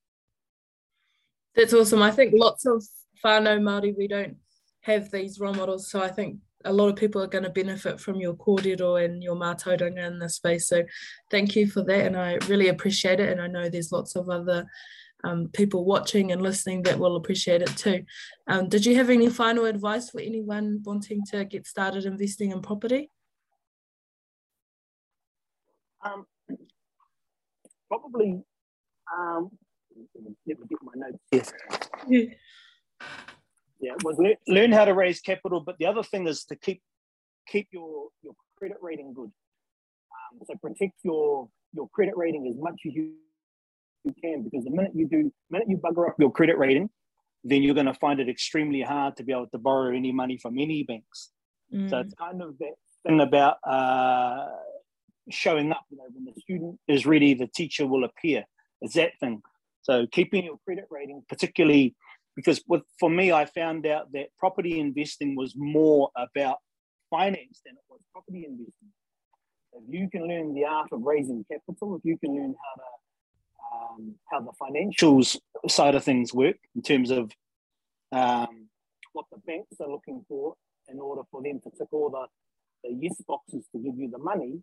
That's 1.55 1.75
awesome. 1.75 2.03
I 2.03 2.11
think 2.11 2.33
lots 2.35 2.67
of 2.67 2.85
whānau 3.25 3.61
Māori 3.61 3.97
we 3.97 4.09
don't 4.09 4.37
have 4.81 5.11
these 5.11 5.39
role 5.39 5.55
models, 5.55 5.91
so 5.91 6.03
I 6.03 6.09
think 6.09 6.39
a 6.65 6.73
lot 6.73 6.89
of 6.89 6.97
people 6.97 7.23
are 7.23 7.29
going 7.29 7.45
to 7.45 7.51
benefit 7.51 8.01
from 8.01 8.17
your 8.17 8.35
kōrero 8.35 9.05
and 9.05 9.23
your 9.23 9.37
mātauranga 9.37 10.07
in 10.07 10.19
this 10.19 10.37
space. 10.37 10.69
So 10.69 10.83
thank 11.31 11.55
you 11.57 11.69
for 11.69 11.83
that. 11.85 12.07
And 12.07 12.17
I 12.17 12.39
really 12.49 12.69
appreciate 12.69 13.21
it. 13.21 13.31
And 13.31 13.41
I 13.41 13.47
know 13.47 13.69
there's 13.69 13.93
lots 13.93 14.17
of 14.17 14.29
other 14.29 14.67
um, 15.25 15.49
people 15.53 15.85
watching 15.85 16.33
and 16.33 16.43
listening 16.43 16.83
that 16.83 16.99
will 16.99 17.17
appreciate 17.17 17.63
it 17.63 17.77
too. 17.77 18.05
Um, 18.47 18.69
did 18.69 18.87
you 18.87 18.97
have 18.97 19.11
any 19.11 19.29
final 19.29 19.65
advice 19.65 20.11
for 20.11 20.21
anyone 20.21 20.83
wanting 20.85 21.23
to 21.31 21.45
get 21.45 21.67
started 21.67 22.05
investing 22.05 22.51
in 22.53 22.63
property? 22.63 23.11
Um, 26.05 26.27
probably, 27.93 28.43
um, 29.17 29.51
let 30.15 30.25
me 30.25 30.35
get 30.47 30.79
my 30.83 30.93
notes. 30.97 31.19
Yes. 31.31 31.53
Yeah 32.09 32.25
yeah, 33.83 33.93
was 34.05 34.17
le- 34.19 34.53
learn 34.53 34.73
how 34.73 34.85
to 34.85 34.95
raise 34.95 35.21
capital. 35.21 35.61
But 35.61 35.77
the 35.79 35.87
other 35.87 36.03
thing 36.03 36.27
is 36.27 36.45
to 36.45 36.57
keep 36.57 36.81
keep 37.49 37.69
your 37.73 38.09
your 38.23 38.35
credit 38.57 38.79
rating 38.81 39.13
good. 39.13 39.31
Um, 40.15 40.41
so 40.47 40.55
protect 40.63 40.95
your 41.03 41.49
your 41.75 41.89
credit 41.89 42.15
rating 42.17 42.47
as 42.49 42.57
much 42.57 42.81
as 42.87 42.95
you, 42.95 43.15
you 44.05 44.15
can, 44.23 44.45
because 44.45 44.65
the 44.65 44.71
minute 44.71 44.93
you 44.95 45.09
do, 45.09 45.33
minute 45.51 45.69
you 45.69 45.79
bugger 45.79 46.09
up 46.09 46.15
your 46.19 46.31
credit 46.31 46.57
rating, 46.59 46.89
then 47.45 47.63
you're 47.63 47.75
going 47.75 47.87
to 47.87 47.95
find 47.95 48.21
it 48.21 48.29
extremely 48.29 48.83
hard 48.83 49.17
to 49.17 49.25
be 49.25 49.33
able 49.33 49.49
to 49.49 49.59
borrow 49.59 49.95
any 49.95 50.13
money 50.13 50.39
from 50.39 50.59
any 50.59 50.85
banks. 50.85 51.31
Mm. 51.75 51.91
So 51.91 51.99
it's 51.99 52.15
kind 52.15 52.41
of 52.41 52.57
that 52.59 52.75
thing 53.05 53.21
about 53.21 53.57
uh, 53.67 54.49
showing 55.31 55.73
up. 55.73 55.85
You 55.91 55.99
know, 55.99 56.05
when 56.13 56.25
the 56.25 56.41
student 56.41 56.79
is 56.89 57.07
ready, 57.07 57.35
the 57.35 57.47
teacher 57.47 57.87
will 57.87 58.05
appear. 58.05 58.45
It's 58.81 58.95
that 58.95 59.13
thing. 59.21 59.43
So 59.83 60.07
keeping 60.11 60.45
your 60.45 60.59
credit 60.65 60.87
rating, 60.91 61.23
particularly 61.29 61.95
because 62.37 62.63
with, 62.67 62.83
for 62.99 63.11
me, 63.11 63.33
I 63.33 63.45
found 63.45 63.87
out 63.87 64.13
that 64.13 64.29
property 64.39 64.79
investing 64.79 65.37
was 65.37 65.55
more 65.57 66.11
about 66.17 66.59
finance 67.11 67.61
than 67.65 67.75
it 67.75 67.83
was 67.89 68.01
property 68.13 68.47
investing. 68.49 68.89
If 69.75 69.83
you 69.89 70.09
can 70.11 70.29
learn 70.29 70.55
the 70.55 70.65
art 70.65 70.89
of 70.93 71.03
raising 71.03 71.45
capital, 71.51 71.97
if 71.97 72.05
you 72.05 72.19
can 72.19 72.35
learn 72.35 72.55
how 72.55 72.83
to 72.83 72.89
um, 73.73 74.15
how 74.31 74.41
the 74.41 74.53
financials 74.61 75.39
side 75.69 75.95
of 75.95 76.05
things 76.05 76.35
work 76.35 76.57
in 76.75 76.83
terms 76.83 77.11
of 77.11 77.31
um, 78.13 78.69
what 79.13 79.27
the 79.33 79.39
banks 79.47 79.81
are 79.81 79.89
looking 79.89 80.25
for 80.29 80.55
in 80.89 80.99
order 80.99 81.23
for 81.31 81.43
them 81.43 81.61
to 81.61 81.71
tick 81.71 81.89
all 81.93 82.11
the, 82.11 82.27
the 82.85 82.97
yes 83.01 83.21
boxes 83.27 83.65
to 83.73 83.79
give 83.79 83.97
you 83.97 84.11
the 84.11 84.19
money, 84.19 84.61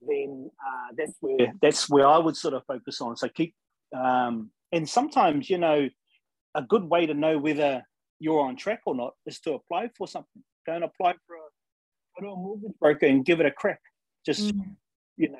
then 0.00 0.50
uh, 0.66 0.94
that's 0.96 1.14
where 1.20 1.52
that's 1.60 1.88
where 1.88 2.06
I 2.06 2.18
would 2.18 2.36
sort 2.36 2.54
of 2.54 2.64
focus 2.66 3.00
on. 3.00 3.16
So 3.16 3.28
keep 3.28 3.54
um, 3.96 4.50
and 4.72 4.88
sometimes 4.88 5.48
you 5.50 5.58
know 5.58 5.88
a 6.54 6.62
good 6.62 6.84
way 6.84 7.06
to 7.06 7.14
know 7.14 7.38
whether 7.38 7.82
you're 8.18 8.40
on 8.40 8.56
track 8.56 8.80
or 8.86 8.94
not 8.94 9.14
is 9.26 9.40
to 9.40 9.52
apply 9.52 9.90
for 9.96 10.08
something. 10.08 10.42
Go 10.66 10.74
and 10.74 10.84
apply 10.84 11.14
for 11.26 11.36
a, 11.36 12.20
go 12.20 12.26
to 12.26 12.32
a 12.32 12.36
mortgage 12.36 12.72
broker 12.80 13.06
and 13.06 13.24
give 13.24 13.40
it 13.40 13.46
a 13.46 13.50
crack. 13.50 13.80
Just, 14.26 14.54
mm. 14.54 14.74
you 15.16 15.30
know, 15.30 15.38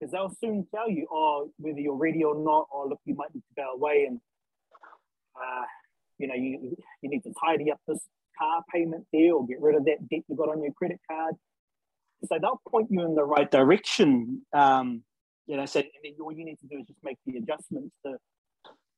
because 0.00 0.12
they'll 0.12 0.34
soon 0.40 0.66
tell 0.74 0.90
you, 0.90 1.06
oh, 1.12 1.50
whether 1.58 1.80
you're 1.80 1.96
ready 1.96 2.24
or 2.24 2.34
not, 2.34 2.66
or 2.72 2.88
look, 2.88 3.00
you 3.04 3.14
might 3.14 3.34
need 3.34 3.42
to 3.42 3.62
go 3.62 3.72
away 3.74 4.06
and, 4.08 4.20
uh, 5.36 5.64
you 6.18 6.26
know, 6.26 6.34
you, 6.34 6.76
you 7.02 7.10
need 7.10 7.22
to 7.22 7.32
tidy 7.44 7.70
up 7.70 7.80
this 7.86 8.00
car 8.38 8.62
payment 8.72 9.06
there 9.12 9.34
or 9.34 9.46
get 9.46 9.60
rid 9.60 9.76
of 9.76 9.84
that 9.84 10.08
debt 10.08 10.22
you 10.28 10.36
got 10.36 10.48
on 10.48 10.62
your 10.62 10.72
credit 10.72 10.98
card. 11.10 11.34
So 12.28 12.38
they'll 12.40 12.60
point 12.68 12.88
you 12.90 13.04
in 13.04 13.14
the 13.14 13.24
right 13.24 13.50
direction. 13.50 14.42
Um, 14.52 15.02
you 15.46 15.56
know, 15.56 15.66
so 15.66 15.82
all 16.22 16.32
you 16.32 16.44
need 16.44 16.58
to 16.60 16.66
do 16.66 16.78
is 16.78 16.86
just 16.86 16.98
make 17.02 17.18
the 17.26 17.36
adjustments 17.38 17.94
to 18.04 18.16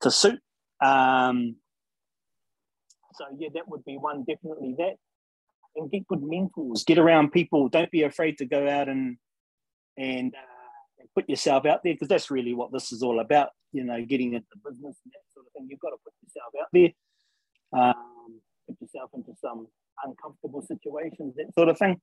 to 0.03 0.11
suit 0.11 0.41
um, 0.85 1.57
so 3.15 3.25
yeah, 3.39 3.49
that 3.55 3.69
would 3.69 3.85
be 3.85 3.97
one 3.97 4.25
definitely 4.25 4.75
that. 4.79 4.97
And 5.75 5.91
get 5.91 6.07
good 6.07 6.23
mentors. 6.23 6.85
Get 6.85 6.99
around 6.99 7.33
people. 7.33 7.69
Don't 7.69 7.91
be 7.91 8.03
afraid 8.03 8.39
to 8.39 8.47
go 8.47 8.69
out 8.69 8.89
and 8.89 9.17
and, 9.99 10.35
uh, 10.35 11.01
and 11.01 11.09
put 11.15 11.29
yourself 11.29 11.65
out 11.67 11.81
there 11.83 11.95
because 11.95 12.09
that's 12.09 12.31
really 12.31 12.55
what 12.55 12.73
this 12.73 12.93
is 12.93 13.03
all 13.03 13.21
about. 13.21 13.51
You 13.73 13.85
know, 13.85 14.03
getting 14.05 14.35
into 14.35 14.47
business 14.65 14.97
and 15.05 15.13
that 15.13 15.25
sort 15.35 15.47
of 15.47 15.53
thing. 15.53 15.67
You've 15.71 15.81
got 15.81 15.91
to 15.91 15.97
put 16.05 16.13
yourself 16.23 16.53
out 16.61 16.69
there. 16.73 16.91
Um, 17.79 18.41
put 18.67 18.81
yourself 18.81 19.11
into 19.15 19.33
some 19.41 19.67
uncomfortable 20.05 20.63
situations, 20.63 21.35
that 21.37 21.53
sort 21.55 21.69
of 21.69 21.79
thing. 21.79 22.01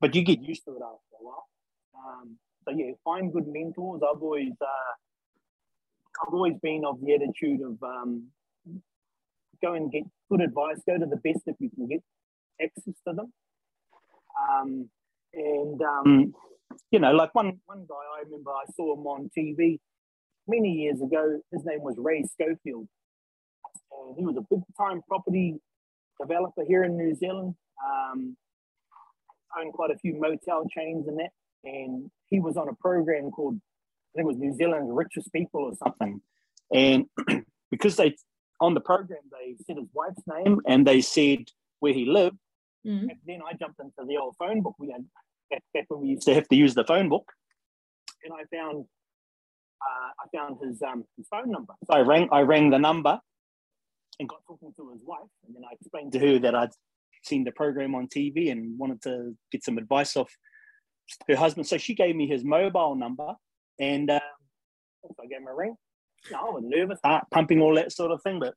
But 0.00 0.14
you 0.14 0.22
get 0.22 0.42
used 0.42 0.64
to 0.64 0.72
it 0.72 0.82
after 0.82 1.16
a 1.20 1.24
while. 1.24 1.46
Um, 1.94 2.36
so 2.64 2.72
yeah, 2.74 2.92
find 3.04 3.32
good 3.32 3.46
mentors. 3.46 4.00
I've 4.02 4.22
always 4.22 4.52
uh, 4.60 4.92
I've 6.26 6.34
always 6.34 6.54
been 6.62 6.84
of 6.84 7.00
the 7.00 7.14
attitude 7.14 7.60
of 7.62 7.82
um, 7.82 8.28
go 9.62 9.74
and 9.74 9.90
get 9.90 10.02
good 10.30 10.40
advice, 10.40 10.78
go 10.86 10.98
to 10.98 11.06
the 11.06 11.16
best 11.16 11.42
if 11.46 11.56
you 11.58 11.70
can 11.70 11.86
get 11.86 12.02
access 12.62 12.94
to 13.06 13.14
them. 13.14 13.32
Um, 14.50 14.88
and, 15.34 15.80
um, 15.82 16.34
you 16.90 16.98
know, 16.98 17.12
like 17.12 17.34
one, 17.34 17.60
one 17.66 17.86
guy 17.88 17.94
I 17.94 18.22
remember 18.24 18.50
I 18.50 18.64
saw 18.74 18.94
him 18.94 19.06
on 19.06 19.30
TV 19.36 19.78
many 20.46 20.70
years 20.70 21.00
ago. 21.00 21.40
His 21.52 21.64
name 21.64 21.82
was 21.82 21.96
Ray 21.98 22.24
Schofield. 22.24 22.88
And 23.92 24.16
he 24.16 24.24
was 24.24 24.36
a 24.36 24.46
big 24.50 24.62
time 24.78 25.02
property 25.06 25.60
developer 26.20 26.64
here 26.66 26.84
in 26.84 26.96
New 26.96 27.14
Zealand. 27.14 27.54
Um, 27.84 28.36
owned 29.58 29.72
quite 29.72 29.90
a 29.90 29.98
few 29.98 30.18
motel 30.18 30.66
chains 30.68 31.06
and 31.08 31.18
that. 31.18 31.30
And 31.64 32.10
he 32.26 32.40
was 32.40 32.56
on 32.56 32.68
a 32.68 32.74
program 32.74 33.30
called 33.30 33.56
I 33.56 34.18
think 34.18 34.24
it 34.24 34.26
was 34.26 34.38
New 34.38 34.54
Zealand's 34.54 34.90
richest 34.92 35.32
people 35.32 35.62
or 35.62 35.72
something. 35.74 36.20
And 36.72 37.06
because 37.70 37.96
they 37.96 38.16
on 38.60 38.74
the 38.74 38.80
program 38.80 39.20
they 39.30 39.56
said 39.66 39.76
his 39.76 39.88
wife's 39.92 40.22
name 40.26 40.60
and 40.66 40.86
they 40.86 41.00
said 41.00 41.44
where 41.80 41.92
he 41.92 42.04
lived. 42.04 42.36
Mm-hmm. 42.86 43.08
then 43.26 43.40
I 43.46 43.52
jumped 43.54 43.78
into 43.78 44.08
the 44.08 44.16
old 44.16 44.36
phone 44.38 44.62
book. 44.62 44.74
We 44.78 44.90
had 44.90 45.04
back, 45.50 45.62
back 45.74 45.84
when 45.88 46.00
we 46.00 46.08
used 46.08 46.26
to 46.26 46.34
have 46.34 46.48
to 46.48 46.56
use 46.56 46.74
the 46.74 46.84
phone 46.84 47.10
book, 47.10 47.30
and 48.24 48.32
I 48.32 48.44
found 48.56 48.86
uh, 49.82 50.10
I 50.18 50.36
found 50.36 50.56
his 50.62 50.80
um, 50.80 51.04
his 51.16 51.26
phone 51.28 51.50
number. 51.50 51.74
So 51.84 51.94
I 51.94 52.00
rang 52.00 52.28
I 52.32 52.40
rang 52.40 52.70
the 52.70 52.78
number 52.78 53.20
and 54.18 54.28
got 54.28 54.38
talking 54.46 54.72
to 54.76 54.90
his 54.92 55.02
wife, 55.04 55.28
and 55.46 55.54
then 55.54 55.62
I 55.68 55.74
explained 55.74 56.12
to 56.12 56.20
her 56.20 56.38
that 56.38 56.54
I'd 56.54 56.70
seen 57.22 57.44
the 57.44 57.52
program 57.52 57.94
on 57.94 58.08
TV 58.08 58.50
and 58.50 58.78
wanted 58.78 59.02
to 59.02 59.36
get 59.52 59.64
some 59.64 59.78
advice 59.78 60.16
off 60.16 60.34
her 61.28 61.36
husband. 61.36 61.66
So 61.66 61.78
she 61.78 61.94
gave 61.94 62.16
me 62.16 62.26
his 62.26 62.44
mobile 62.44 62.94
number, 62.94 63.34
and 63.78 64.10
um, 64.10 64.20
I 65.04 65.26
gave 65.26 65.38
him 65.40 65.48
a 65.48 65.54
ring. 65.54 65.76
No, 66.30 66.38
I 66.38 66.50
was 66.50 66.64
nervous, 66.64 66.98
heart 67.02 67.24
pumping, 67.30 67.60
all 67.60 67.74
that 67.76 67.92
sort 67.92 68.10
of 68.10 68.22
thing. 68.22 68.40
But 68.40 68.54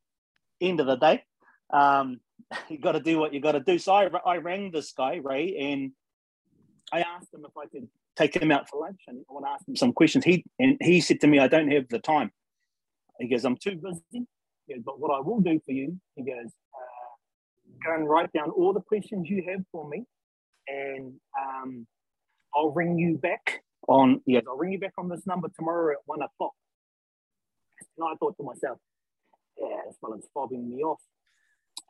end 0.62 0.80
of 0.80 0.88
the 0.88 0.96
day, 0.96 1.24
um, 1.72 2.20
you 2.70 2.78
got 2.78 2.94
to 2.94 3.00
do 3.00 3.18
what 3.18 3.34
you 3.34 3.40
got 3.40 3.54
to 3.54 3.60
do. 3.60 3.78
So 3.78 3.94
I, 3.94 4.10
I 4.26 4.38
rang 4.38 4.72
this 4.72 4.92
guy, 4.92 5.20
Ray, 5.24 5.56
and 5.58 5.92
I 6.92 7.02
asked 7.02 7.34
him 7.34 7.46
if 7.46 7.58
I 7.58 7.68
could 7.68 7.88
take 8.16 8.36
him 8.36 8.52
out 8.52 8.70
for 8.70 8.80
lunch 8.80 9.02
and 9.08 9.24
I 9.30 9.34
want 9.34 9.46
to 9.46 9.52
ask 9.52 9.68
him 9.68 9.76
some 9.76 9.94
questions. 9.94 10.26
He 10.26 10.46
and 10.60 10.78
he 10.82 11.02
said 11.02 11.22
to 11.22 11.28
me, 11.28 11.40
I 11.40 11.48
don't 11.48 11.72
have 11.72 11.88
the 11.90 12.00
time. 12.00 12.32
He 13.20 13.28
goes, 13.28 13.46
I'm 13.46 13.58
too 13.58 13.76
busy. 13.76 14.26
He 14.68 14.74
Goes, 14.74 14.84
but 14.86 15.00
what 15.00 15.12
I 15.16 15.20
will 15.20 15.40
do 15.40 15.60
for 15.66 15.72
you, 15.72 16.00
he 16.16 16.24
goes, 16.24 16.48
uh, 16.48 16.63
go 17.86 17.94
and 17.96 18.10
write 18.10 18.32
down 18.34 18.50
all 18.52 18.74
the 18.74 18.82
questions 18.82 19.30
you 19.30 19.44
have 19.50 19.62
for 19.72 19.88
me, 19.88 20.06
and 20.68 21.14
um, 21.40 21.88
I'll 22.56 22.72
ring 22.72 22.98
you 22.98 23.18
back 23.18 23.62
on, 23.88 24.22
yes, 24.26 24.44
I'll 24.48 24.58
ring 24.58 24.72
you 24.72 24.80
back 24.80 24.94
on 24.98 25.10
this 25.10 25.26
number 25.26 25.50
tomorrow 25.58 25.94
at 25.94 26.00
one 26.06 26.22
o'clock. 26.22 26.54
And 27.98 28.08
I 28.08 28.16
thought 28.20 28.36
to 28.38 28.44
myself, 28.44 28.78
yeah, 29.58 29.82
this 29.88 29.98
fella's 30.02 30.28
fobbing 30.36 30.68
me 30.68 30.84
off. 30.84 31.00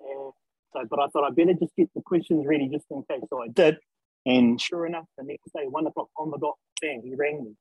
Uh, 0.01 0.31
so, 0.73 0.87
but 0.89 0.99
I 0.99 1.07
thought 1.07 1.23
I 1.23 1.29
better 1.29 1.53
just 1.53 1.75
get 1.75 1.89
the 1.95 2.01
questions 2.01 2.45
ready 2.47 2.67
just 2.67 2.85
in 2.89 3.03
case. 3.09 3.23
So 3.29 3.43
I 3.43 3.47
did. 3.47 3.77
And 4.25 4.59
sure 4.59 4.85
enough, 4.85 5.05
the 5.17 5.23
next 5.23 5.51
day, 5.55 5.65
one 5.69 5.85
o'clock 5.85 6.09
on 6.17 6.31
the 6.31 6.37
dot, 6.37 6.55
bang, 6.81 7.01
he 7.03 7.13
rang 7.15 7.43
me. 7.43 7.51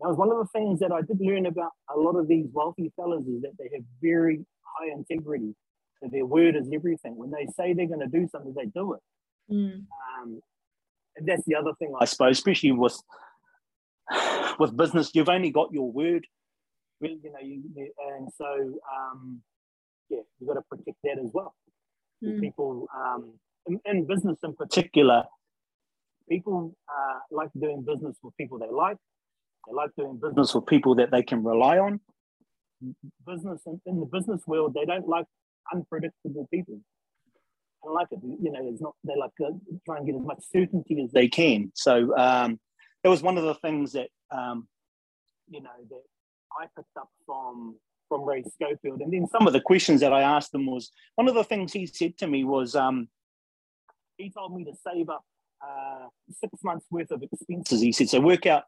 That 0.00 0.08
was 0.08 0.16
one 0.16 0.30
of 0.30 0.38
the 0.38 0.46
things 0.52 0.80
that 0.80 0.92
I 0.92 1.00
did 1.02 1.18
learn 1.20 1.46
about 1.46 1.72
a 1.94 1.98
lot 1.98 2.16
of 2.16 2.28
these 2.28 2.46
wealthy 2.52 2.92
fellas 2.96 3.26
is 3.26 3.42
that 3.42 3.52
they 3.58 3.70
have 3.74 3.84
very 4.00 4.44
high 4.62 4.92
integrity. 4.92 5.54
So 6.02 6.08
their 6.10 6.26
word 6.26 6.56
is 6.56 6.68
everything. 6.72 7.16
When 7.16 7.30
they 7.30 7.46
say 7.56 7.72
they're 7.72 7.86
going 7.86 8.00
to 8.00 8.06
do 8.06 8.28
something, 8.28 8.54
they 8.54 8.66
do 8.66 8.94
it. 8.94 9.00
Mm. 9.50 9.84
Um, 10.20 10.40
and 11.16 11.26
that's 11.26 11.44
the 11.46 11.54
other 11.54 11.72
thing, 11.78 11.94
I 11.98 12.04
suppose, 12.04 12.38
especially 12.38 12.72
with 12.72 13.00
with 14.58 14.76
business. 14.76 15.10
You've 15.14 15.28
only 15.28 15.50
got 15.50 15.72
your 15.72 15.90
word, 15.90 16.26
you 17.00 17.18
know, 17.24 17.40
you, 17.42 17.62
and 18.16 18.28
so 18.36 18.78
um, 18.94 19.40
yeah, 20.08 20.20
you've 20.38 20.48
got 20.48 20.54
to 20.54 20.62
protect 20.62 20.98
that 21.04 21.18
as 21.22 21.30
well. 21.32 21.54
Mm. 22.24 22.40
People 22.40 22.88
um, 22.94 23.32
in, 23.66 23.80
in, 23.84 24.06
business, 24.06 24.36
in 24.42 24.54
particular, 24.54 25.24
people 26.28 26.76
uh, 26.88 27.18
like 27.30 27.50
doing 27.58 27.84
business 27.84 28.16
with 28.22 28.36
people 28.36 28.58
they 28.58 28.70
like. 28.70 28.96
They 29.66 29.74
like 29.74 29.90
doing 29.96 30.20
business 30.22 30.54
with 30.54 30.66
people 30.66 30.94
that 30.96 31.10
they 31.10 31.22
can 31.22 31.42
rely 31.42 31.78
on. 31.78 32.00
Business 33.26 33.62
in, 33.66 33.80
in 33.86 34.00
the 34.00 34.06
business 34.06 34.42
world, 34.46 34.74
they 34.74 34.84
don't 34.84 35.08
like 35.08 35.26
unpredictable 35.72 36.48
people. 36.52 36.80
I 37.86 37.92
like 37.92 38.08
it. 38.10 38.18
You 38.22 38.50
know, 38.50 38.60
it's 38.62 38.80
not 38.80 38.94
they 39.04 39.14
like 39.16 39.30
uh, 39.44 39.50
try 39.84 39.98
and 39.98 40.06
get 40.06 40.16
as 40.16 40.22
much 40.22 40.42
certainty 40.52 41.02
as 41.02 41.12
they 41.12 41.28
can. 41.28 41.70
So 41.74 42.16
um, 42.16 42.58
that 43.02 43.10
was 43.10 43.22
one 43.22 43.38
of 43.38 43.44
the 43.44 43.54
things 43.54 43.92
that 43.92 44.08
um, 44.30 44.66
you 45.48 45.60
know 45.62 45.70
that 45.90 46.02
I 46.58 46.66
picked 46.76 46.96
up 46.98 47.08
from 47.24 47.76
from 48.08 48.24
Ray 48.24 48.42
Schofield. 48.42 49.00
And 49.00 49.12
then 49.12 49.26
some 49.28 49.46
of 49.46 49.52
the 49.52 49.60
questions 49.60 50.00
that 50.00 50.12
I 50.12 50.22
asked 50.22 50.54
him 50.54 50.66
was 50.66 50.90
one 51.16 51.28
of 51.28 51.34
the 51.34 51.44
things 51.44 51.72
he 51.72 51.86
said 51.86 52.16
to 52.18 52.26
me 52.26 52.44
was 52.44 52.74
um, 52.74 53.08
he 54.16 54.30
told 54.30 54.54
me 54.54 54.64
to 54.64 54.72
save 54.86 55.08
up 55.08 55.24
uh, 55.66 56.06
six 56.30 56.52
months 56.62 56.86
worth 56.90 57.10
of 57.10 57.22
expenses. 57.22 57.80
He 57.80 57.92
said, 57.92 58.08
so 58.08 58.20
work 58.20 58.46
out, 58.46 58.64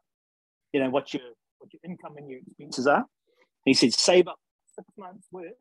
you 0.73 0.81
know, 0.81 0.89
what 0.89 1.13
your 1.13 1.23
what 1.59 1.71
your 1.73 1.81
income 1.83 2.15
and 2.17 2.29
your 2.29 2.39
expenses 2.39 2.87
are. 2.87 3.05
He 3.65 3.73
said, 3.73 3.93
save 3.93 4.27
up 4.27 4.39
six 4.75 4.87
months 4.97 5.27
worth 5.31 5.53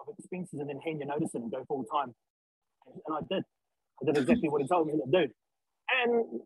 of 0.00 0.14
expenses 0.18 0.58
and 0.60 0.68
then 0.68 0.80
hand 0.84 0.98
your 0.98 1.08
notice 1.08 1.34
in 1.34 1.42
and 1.42 1.50
go 1.50 1.64
full 1.66 1.84
time. 1.92 2.14
And, 2.86 3.00
and 3.06 3.16
I 3.16 3.20
did. 3.34 3.44
I 4.02 4.06
did 4.06 4.18
exactly 4.18 4.48
what 4.48 4.62
he 4.62 4.68
told 4.68 4.86
me 4.86 4.94
to 4.94 5.10
do. 5.10 5.32
And 6.02 6.40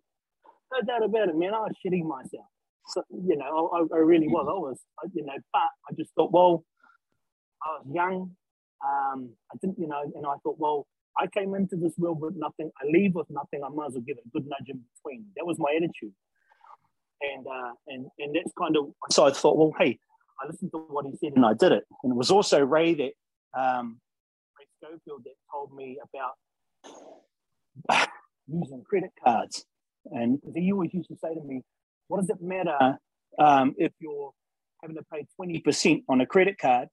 no 0.72 0.80
doubt 0.86 1.04
about 1.04 1.28
it, 1.28 1.36
man, 1.36 1.54
I 1.54 1.60
was 1.60 1.74
shitting 1.84 2.04
myself. 2.04 2.46
So, 2.88 3.02
you 3.10 3.36
know, 3.36 3.70
I, 3.72 3.96
I 3.96 3.98
really 3.98 4.28
was. 4.28 4.46
I 4.48 4.52
was, 4.58 4.78
you 5.14 5.24
know, 5.24 5.34
but 5.52 5.60
I 5.60 5.94
just 5.96 6.10
thought, 6.14 6.32
well, 6.32 6.64
I 7.64 7.78
was 7.78 7.86
young. 7.92 8.30
Um, 8.84 9.30
I 9.52 9.56
didn't, 9.60 9.78
you 9.78 9.86
know, 9.86 10.02
and 10.14 10.26
I 10.26 10.34
thought, 10.42 10.56
well, 10.58 10.86
I 11.18 11.26
came 11.26 11.54
into 11.54 11.76
this 11.76 11.92
world 11.98 12.20
with 12.20 12.34
nothing. 12.36 12.70
I 12.80 12.86
leave 12.86 13.14
with 13.14 13.26
nothing. 13.30 13.62
I 13.64 13.68
might 13.68 13.88
as 13.88 13.92
well 13.94 14.02
give 14.06 14.16
it 14.16 14.24
a 14.26 14.30
good 14.30 14.46
nudge 14.46 14.68
in 14.68 14.80
between. 14.94 15.26
That 15.36 15.46
was 15.46 15.58
my 15.58 15.72
attitude. 15.76 16.14
And 17.22 17.46
uh, 17.46 17.72
and 17.88 18.06
and 18.18 18.34
that's 18.34 18.52
kind 18.58 18.76
of 18.78 18.86
so 19.10 19.26
I 19.26 19.30
thought, 19.30 19.58
well, 19.58 19.74
hey, 19.78 19.98
I 20.40 20.46
listened 20.46 20.70
to 20.72 20.78
what 20.78 21.04
he 21.04 21.12
said 21.18 21.36
and 21.36 21.44
I 21.44 21.52
did 21.52 21.72
it. 21.72 21.84
And 22.02 22.12
it 22.12 22.16
was 22.16 22.30
also 22.30 22.64
Ray 22.64 22.94
that 22.94 23.12
um, 23.58 24.00
Ray 24.58 24.66
Schofield 24.78 25.22
that 25.24 25.34
told 25.52 25.74
me 25.74 25.98
about 26.02 26.36
using 28.48 28.82
credit 28.88 29.10
cards. 29.24 29.64
And 30.06 30.40
he 30.54 30.72
always 30.72 30.94
used 30.94 31.08
to 31.08 31.16
say 31.22 31.34
to 31.34 31.42
me, 31.42 31.62
what 32.08 32.20
does 32.20 32.30
it 32.30 32.40
matter 32.40 32.98
um, 33.38 33.74
if 33.78 33.92
you're 34.00 34.32
having 34.80 34.96
to 34.96 35.02
pay 35.12 35.26
20% 35.40 36.04
on 36.08 36.20
a 36.20 36.26
credit 36.26 36.58
card 36.58 36.88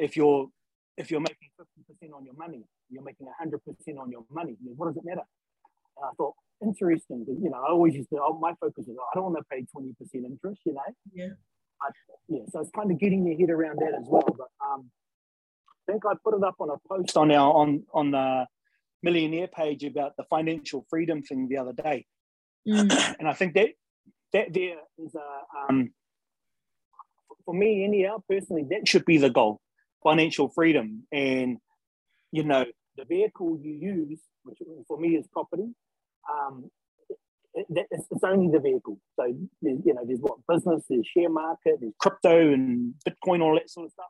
if 0.00 0.16
you're 0.16 0.48
if 0.96 1.10
you're 1.10 1.20
making 1.20 1.48
50% 1.58 2.14
on 2.14 2.24
your 2.24 2.34
money, 2.34 2.62
you're 2.90 3.02
making 3.02 3.26
100% 3.26 3.98
on 3.98 4.10
your 4.10 4.24
money. 4.30 4.56
What 4.76 4.88
does 4.88 4.98
it 4.98 5.04
matter? 5.04 5.22
And 5.96 6.04
I 6.04 6.10
thought, 6.18 6.34
interesting. 6.62 7.24
You 7.26 7.48
know, 7.48 7.56
I 7.56 7.70
always 7.70 7.94
used 7.94 8.10
to, 8.10 8.18
oh, 8.20 8.38
my 8.38 8.52
focus 8.60 8.86
is, 8.86 8.96
I 8.98 9.14
don't 9.14 9.32
want 9.32 9.36
to 9.36 9.44
pay 9.50 9.64
20% 9.74 9.94
interest, 10.12 10.60
you 10.66 10.74
know? 10.74 10.80
Yeah. 11.14 11.28
I, 11.80 11.88
yeah, 12.28 12.42
so 12.52 12.60
it's 12.60 12.70
kind 12.76 12.90
of 12.90 12.98
getting 12.98 13.26
your 13.26 13.38
head 13.38 13.48
around 13.48 13.78
that 13.78 13.94
as 13.98 14.04
well. 14.06 14.28
But 14.36 14.48
um, 14.62 14.90
I 15.88 15.92
think 15.92 16.04
I 16.06 16.14
put 16.22 16.34
it 16.34 16.44
up 16.44 16.56
on 16.60 16.70
a 16.70 16.76
post 16.88 17.16
on 17.16 17.30
our 17.30 17.52
on 17.52 17.84
on 17.92 18.10
the 18.10 18.46
millionaire 19.02 19.48
page 19.48 19.84
about 19.84 20.16
the 20.16 20.24
financial 20.24 20.86
freedom 20.90 21.22
thing 21.22 21.48
the 21.48 21.58
other 21.58 21.72
day, 21.72 22.06
mm. 22.68 23.16
and 23.18 23.28
I 23.28 23.32
think 23.32 23.54
that 23.54 23.70
that 24.32 24.52
there 24.52 24.76
is 24.98 25.14
a 25.14 25.68
um, 25.68 25.90
for 27.44 27.54
me 27.54 27.84
anyhow 27.84 28.22
personally 28.28 28.66
that 28.70 28.86
should 28.86 29.04
be 29.04 29.18
the 29.18 29.30
goal, 29.30 29.60
financial 30.02 30.48
freedom, 30.48 31.06
and 31.12 31.58
you 32.32 32.44
know 32.44 32.64
the 32.96 33.04
vehicle 33.04 33.58
you 33.62 33.72
use, 33.72 34.20
which 34.44 34.58
for 34.86 34.98
me 34.98 35.16
is 35.16 35.26
property. 35.32 35.74
Um, 36.30 36.70
it's, 37.52 38.06
it's, 38.12 38.22
only 38.22 38.48
the 38.52 38.60
vehicle. 38.60 39.00
So 39.16 39.24
you 39.24 39.82
know, 39.92 40.04
there's 40.06 40.20
what 40.20 40.38
business, 40.48 40.84
there's 40.88 41.04
share 41.04 41.28
market, 41.28 41.78
there's 41.80 41.94
crypto 41.98 42.52
and 42.52 42.94
Bitcoin, 43.04 43.42
all 43.42 43.54
that 43.54 43.68
sort 43.68 43.86
of 43.86 43.92
stuff 43.92 44.06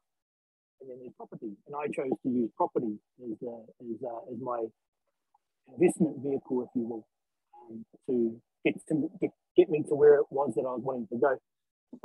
and 0.81 0.91
then 0.91 0.99
there's 1.01 1.13
property. 1.17 1.53
And 1.67 1.77
I 1.77 1.87
chose 1.89 2.13
to 2.25 2.29
use 2.31 2.51
property 2.57 2.99
as, 3.23 3.37
uh, 3.47 3.63
as, 3.83 3.99
uh, 4.05 4.33
as 4.33 4.41
my 4.41 4.65
investment 5.79 6.17
vehicle, 6.25 6.63
if 6.63 6.71
you 6.75 6.87
will, 6.89 7.07
um, 7.71 7.85
to 8.09 8.41
get 8.65 8.75
to 8.89 9.11
get, 9.21 9.31
get 9.57 9.71
me 9.71 9.83
to 9.89 9.95
where 9.95 10.17
it 10.17 10.27
was 10.31 10.53
that 10.57 10.63
I 10.63 10.73
was 10.73 10.83
wanting 10.83 11.09
to 11.13 11.19
go. 11.19 11.37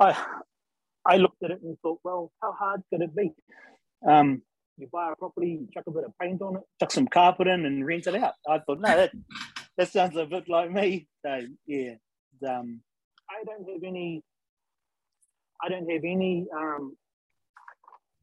I 0.00 0.16
I 1.06 1.16
looked 1.16 1.42
at 1.44 1.52
it 1.52 1.62
and 1.62 1.78
thought, 1.80 2.00
well, 2.04 2.32
how 2.42 2.52
hard 2.52 2.82
could 2.92 3.02
it 3.02 3.14
be? 3.14 3.32
Um, 4.06 4.42
you 4.78 4.88
buy 4.92 5.12
a 5.12 5.16
property, 5.16 5.60
chuck 5.72 5.84
a 5.86 5.90
bit 5.90 6.04
of 6.04 6.12
paint 6.20 6.42
on 6.42 6.56
it, 6.56 6.62
chuck 6.80 6.92
some 6.92 7.08
carpet 7.08 7.46
in, 7.48 7.64
and 7.64 7.86
rent 7.86 8.06
it 8.06 8.14
out. 8.16 8.34
I 8.48 8.58
thought, 8.60 8.80
no, 8.80 8.96
that 8.96 9.12
that 9.78 9.88
sounds 9.92 10.16
a 10.16 10.26
bit 10.26 10.48
like 10.48 10.70
me. 10.70 11.08
So 11.24 11.40
yeah, 11.66 11.94
um, 12.48 12.80
I 13.30 13.44
don't 13.44 13.68
have 13.70 13.82
any. 13.84 14.22
I 15.64 15.68
don't 15.70 15.90
have 15.90 16.04
any 16.04 16.46
um, 16.56 16.96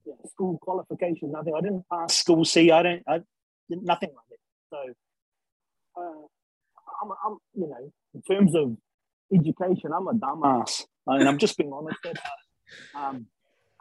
yeah, 0.05 0.13
school 0.25 0.57
qualification, 0.61 1.31
nothing. 1.31 1.53
I 1.55 1.61
didn't 1.61 1.85
pass 1.89 2.15
school 2.15 2.45
C. 2.45 2.71
I 2.71 2.83
don't. 2.83 3.03
I 3.07 3.19
did 3.69 3.83
nothing 3.83 4.09
like 4.09 4.31
it. 4.31 4.39
So 4.69 6.01
uh, 6.01 6.25
I'm, 7.01 7.11
I'm, 7.25 7.37
you 7.55 7.67
know, 7.67 7.93
in 8.13 8.21
terms 8.21 8.55
of 8.55 8.75
education, 9.33 9.91
I'm 9.95 10.07
a 10.07 10.13
dumbass, 10.13 10.85
and 11.07 11.27
I'm 11.27 11.37
just 11.37 11.57
being 11.57 11.71
honest 11.73 11.99
about. 12.03 12.17
Um, 12.95 13.27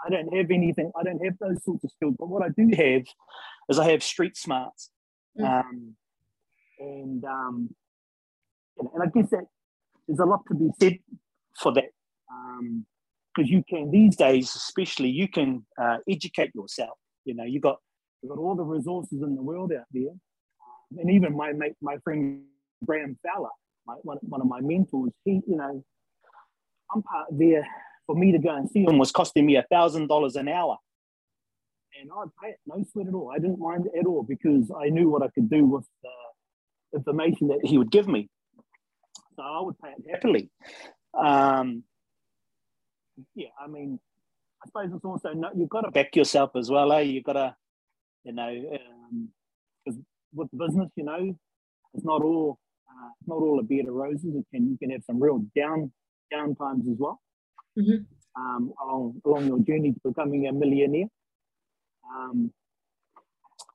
I 0.04 0.10
don't 0.10 0.36
have 0.36 0.50
anything. 0.50 0.92
I 0.98 1.02
don't 1.02 1.24
have 1.24 1.38
those 1.40 1.64
sorts 1.64 1.84
of 1.84 1.90
skills. 1.92 2.14
But 2.18 2.28
what 2.28 2.42
I 2.42 2.48
do 2.48 2.68
have 2.76 3.04
is 3.70 3.78
I 3.78 3.90
have 3.90 4.02
street 4.02 4.36
smarts, 4.36 4.90
mm. 5.38 5.48
um, 5.48 5.94
and 6.78 7.24
um, 7.24 7.74
and 8.78 9.02
I 9.02 9.06
guess 9.06 9.30
that 9.30 9.46
there's 10.06 10.18
a 10.18 10.24
lot 10.24 10.40
to 10.48 10.54
be 10.54 10.70
said 10.78 10.98
for 11.58 11.72
that. 11.72 11.90
Um, 12.30 12.84
because 13.34 13.50
you 13.50 13.62
can 13.68 13.90
these 13.90 14.16
days, 14.16 14.54
especially, 14.54 15.08
you 15.08 15.28
can 15.28 15.64
uh, 15.80 15.98
educate 16.08 16.54
yourself. 16.54 16.98
You 17.24 17.34
know, 17.34 17.44
you 17.44 17.60
got 17.60 17.78
you 18.22 18.28
got 18.28 18.38
all 18.38 18.54
the 18.54 18.62
resources 18.62 19.22
in 19.22 19.34
the 19.34 19.42
world 19.42 19.72
out 19.72 19.86
there, 19.92 20.12
and 20.98 21.10
even 21.10 21.36
my 21.36 21.52
mate, 21.52 21.74
my 21.80 21.96
friend 22.04 22.42
Graham 22.84 23.18
Fowler, 23.24 23.50
my, 23.86 23.94
one, 24.02 24.18
one 24.22 24.40
of 24.40 24.46
my 24.46 24.60
mentors, 24.60 25.12
he, 25.24 25.40
you 25.46 25.56
know, 25.56 25.84
I'm 26.94 27.02
part 27.02 27.28
there 27.30 27.66
for 28.06 28.16
me 28.16 28.32
to 28.32 28.38
go 28.38 28.54
and 28.54 28.68
see 28.70 28.84
him 28.84 28.98
was 28.98 29.12
costing 29.12 29.46
me 29.46 29.56
a 29.56 29.64
thousand 29.70 30.08
dollars 30.08 30.36
an 30.36 30.48
hour. 30.48 30.76
And 32.00 32.10
I'd 32.10 32.28
pay 32.42 32.50
it, 32.50 32.58
no 32.66 32.84
sweat 32.90 33.06
at 33.06 33.14
all. 33.14 33.30
I 33.34 33.38
didn't 33.38 33.58
mind 33.58 33.88
at 33.98 34.06
all 34.06 34.22
because 34.22 34.70
I 34.76 34.88
knew 34.88 35.10
what 35.10 35.22
I 35.22 35.28
could 35.28 35.50
do 35.50 35.64
with 35.66 35.84
the 36.02 36.98
information 36.98 37.48
that 37.48 37.60
he 37.64 37.78
would 37.78 37.90
give 37.90 38.08
me. 38.08 38.28
So 39.36 39.42
I 39.42 39.60
would 39.60 39.78
pay 39.78 39.90
it 39.90 40.10
happily. 40.10 40.50
Um, 41.14 41.84
yeah, 43.34 43.48
I 43.62 43.68
mean, 43.68 43.98
I 44.62 44.66
suppose 44.66 44.90
it's 44.94 45.04
also 45.04 45.32
no, 45.32 45.50
you've 45.54 45.68
got 45.68 45.82
to 45.82 45.90
back 45.90 46.14
yourself 46.16 46.50
as 46.56 46.70
well, 46.70 46.92
eh? 46.92 47.00
You've 47.00 47.24
got 47.24 47.34
to, 47.34 47.56
you 48.24 48.32
know, 48.32 48.50
because 49.84 49.96
um, 49.98 50.06
with 50.34 50.48
business, 50.56 50.90
you 50.96 51.04
know, 51.04 51.36
it's 51.94 52.04
not 52.04 52.22
all 52.22 52.58
uh, 52.88 53.08
it's 53.20 53.28
not 53.28 53.36
all 53.36 53.58
a 53.58 53.62
bed 53.62 53.88
of 53.88 53.94
roses. 53.94 54.34
It 54.34 54.46
can 54.52 54.70
you 54.70 54.78
can 54.78 54.90
have 54.90 55.02
some 55.04 55.22
real 55.22 55.44
down 55.56 55.92
down 56.30 56.54
times 56.54 56.84
as 56.90 56.96
well 56.98 57.20
mm-hmm. 57.78 58.40
um, 58.40 58.72
along 58.82 59.20
along 59.24 59.46
your 59.46 59.58
journey 59.60 59.92
to 59.92 60.00
becoming 60.04 60.46
a 60.46 60.52
millionaire. 60.52 61.06
Um, 62.14 62.52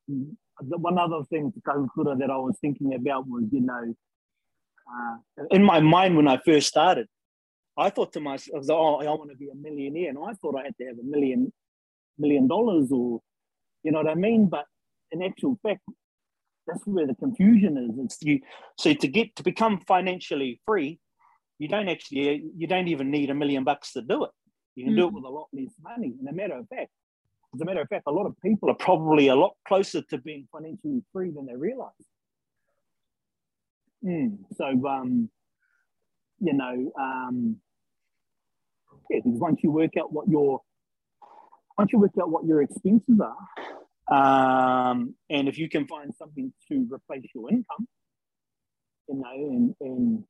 the, 0.08 0.78
one 0.78 0.98
other 0.98 1.24
thing 1.30 1.52
to 1.52 1.62
that 1.66 2.30
I 2.32 2.38
was 2.38 2.58
thinking 2.62 2.94
about 2.94 3.28
was, 3.28 3.44
you 3.52 3.62
know, 3.62 3.94
uh, 4.90 5.44
in 5.52 5.64
my 5.64 5.80
mind 5.80 6.16
when 6.16 6.28
I 6.28 6.40
first 6.46 6.68
started, 6.68 7.08
I 7.78 7.90
thought 7.90 8.14
to 8.14 8.20
myself, 8.20 8.66
oh, 8.70 8.96
I 8.96 9.06
want 9.06 9.30
to 9.30 9.38
be 9.38 9.50
a 9.50 9.56
millionaire. 9.56 10.10
And 10.10 10.18
I 10.18 10.34
thought 10.34 10.56
I 10.60 10.64
had 10.64 10.78
to 10.78 10.86
have 10.86 10.98
a 10.98 11.04
million, 11.04 11.54
million 12.18 12.48
dollars 12.48 12.92
or, 12.92 13.22
you 13.84 13.92
know 13.92 14.00
what 14.00 14.10
I 14.10 14.16
mean? 14.16 14.48
But 14.48 14.66
in 15.12 15.22
actual 15.22 15.60
fact, 15.62 15.82
that's 16.66 16.86
where 16.86 17.08
the 17.08 17.16
confusion 17.16 17.78
is. 17.78 18.06
It's 18.06 18.18
you. 18.22 18.40
So 18.78 18.94
to 18.94 19.08
get, 19.08 19.36
to 19.38 19.44
become 19.44 19.80
financially 19.88 20.60
free, 20.66 21.00
you 21.60 21.68
don't 21.68 21.88
actually, 21.88 22.46
you 22.56 22.68
don't 22.68 22.88
even 22.88 23.12
need 23.12 23.30
a 23.30 23.36
million 23.36 23.64
bucks 23.64 23.94
to 23.94 24.02
do 24.02 24.26
it. 24.26 24.32
You 24.76 24.86
can 24.86 24.94
mm. 24.94 24.98
do 24.98 25.08
it 25.08 25.12
mm. 25.12 25.16
with 25.16 25.24
a 25.24 25.30
lot 25.30 25.48
less 25.54 25.74
money. 25.82 26.14
And 26.20 26.28
a 26.28 26.34
matter 26.34 26.58
of 26.58 26.68
fact, 26.68 26.90
as 27.56 27.62
a 27.62 27.66
matter 27.66 27.82
of 27.82 27.88
fact, 27.90 28.04
a 28.08 28.12
lot 28.12 28.26
of 28.26 28.36
people 28.44 28.70
are 28.70 28.76
probably 28.76 29.28
a 29.28 29.36
lot 29.36 29.54
closer 29.68 30.02
to 30.10 30.18
being 30.18 30.48
financially 30.52 31.02
free 31.14 31.32
than 31.32 31.46
they 31.46 31.56
realize. 31.56 31.92
Mm. 34.04 34.40
So, 34.56 34.66
um, 34.88 35.30
you 36.40 36.54
know, 36.54 36.92
um, 37.00 37.58
because 39.10 39.40
once 39.40 39.60
you 39.64 39.72
work 39.72 39.92
out 40.00 40.12
what 40.12 40.28
your 40.28 40.62
once 41.78 41.92
you 41.94 42.00
work 42.00 42.12
out 42.20 42.30
what 42.30 42.46
your 42.46 42.62
expenses 42.62 43.20
are, 43.22 44.92
um, 44.92 45.14
and 45.30 45.48
if 45.48 45.58
you 45.58 45.70
can 45.70 45.88
find 45.88 46.14
something 46.18 46.52
to 46.70 46.88
replace 46.92 47.30
your 47.36 47.50
income, 47.50 47.88
you 49.08 49.16
know, 49.16 49.32
and, 49.34 49.76
and 49.82 50.24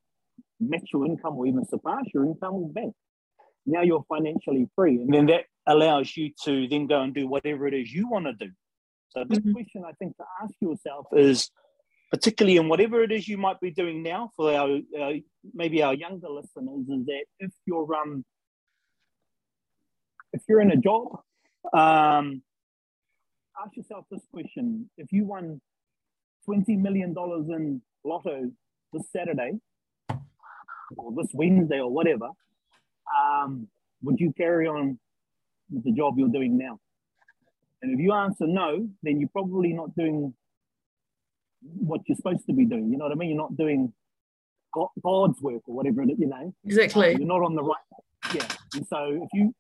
match 0.60 0.90
your 0.94 1.06
income 1.06 1.36
or 1.38 1.46
even 1.46 1.64
surpass 1.66 2.04
your 2.14 2.26
income, 2.26 2.72
bang, 2.74 2.92
now 3.66 3.82
you're 3.82 4.04
financially 4.10 4.68
free, 4.76 4.96
and 4.96 5.14
then 5.14 5.28
that 5.28 5.46
allows 5.68 6.16
you 6.18 6.32
to 6.44 6.68
then 6.68 6.88
go 6.88 7.02
and 7.02 7.14
do 7.14 7.28
whatever 7.28 7.68
it 7.68 7.74
is 7.74 7.92
you 7.92 8.10
want 8.10 8.26
to 8.26 8.34
do. 8.34 8.52
So, 9.10 9.24
this 9.28 9.40
mm-hmm. 9.40 9.54
question 9.54 9.84
I 9.88 9.94
think 9.94 10.18
to 10.18 10.24
ask 10.42 10.54
yourself 10.60 11.08
is 11.14 11.50
particularly 12.12 12.58
in 12.58 12.70
whatever 12.70 13.04
it 13.04 13.12
is 13.12 13.28
you 13.28 13.38
might 13.38 13.60
be 13.60 13.72
doing 13.72 14.04
now 14.04 14.32
for 14.36 14.54
our 14.54 14.80
uh, 15.00 15.14
maybe 15.54 15.84
our 15.84 15.94
younger 15.94 16.30
listeners 16.30 16.88
is 16.90 17.06
that 17.06 17.26
if 17.40 17.52
you're 17.66 17.94
um 17.96 18.24
if 20.38 20.44
you're 20.48 20.62
in 20.62 20.72
a 20.72 20.78
job 20.78 21.08
um 21.74 22.42
ask 23.62 23.76
yourself 23.76 24.06
this 24.12 24.22
question 24.32 24.90
if 24.98 25.12
you 25.12 25.26
won 25.26 25.60
20 26.46 26.76
million 26.78 27.14
dollars 27.14 27.46
in 27.50 27.82
lotto 28.04 28.50
this 28.94 29.04
saturday 29.16 29.54
or 30.98 31.12
this 31.18 31.30
wednesday 31.34 31.80
or 31.80 31.92
whatever 31.92 32.30
um 33.20 33.68
would 34.04 34.20
you 34.20 34.32
carry 34.38 34.68
on 34.68 34.98
with 35.72 35.84
the 35.84 35.92
job 35.92 36.18
you're 36.18 36.36
doing 36.40 36.58
now 36.58 36.80
and 37.82 37.94
if 37.94 38.00
you 38.00 38.14
answer 38.14 38.48
no 38.48 38.88
then 39.04 39.20
you're 39.20 39.36
probably 39.40 39.74
not 39.74 39.96
doing 39.96 40.34
what 41.62 42.02
you're 42.08 42.16
supposed 42.16 42.46
to 42.48 42.54
be 42.54 42.66
doing. 42.66 42.92
You 42.92 42.98
know 42.98 43.06
what 43.06 43.12
I 43.12 43.16
mean? 43.16 43.30
You're 43.30 43.38
not 43.38 43.58
doing 43.58 43.94
God's 44.74 45.42
work 45.42 45.64
or 45.68 45.76
whatever 45.76 46.04
you 46.04 46.28
know. 46.28 46.54
Exactly. 46.66 47.16
you're 47.18 47.28
not 47.28 47.42
on 47.44 47.56
the 47.56 47.64
right. 47.64 47.78
Yeah. 48.34 48.48
And 48.76 48.86
so 48.88 49.20
if 49.24 49.30
you, 49.34 49.54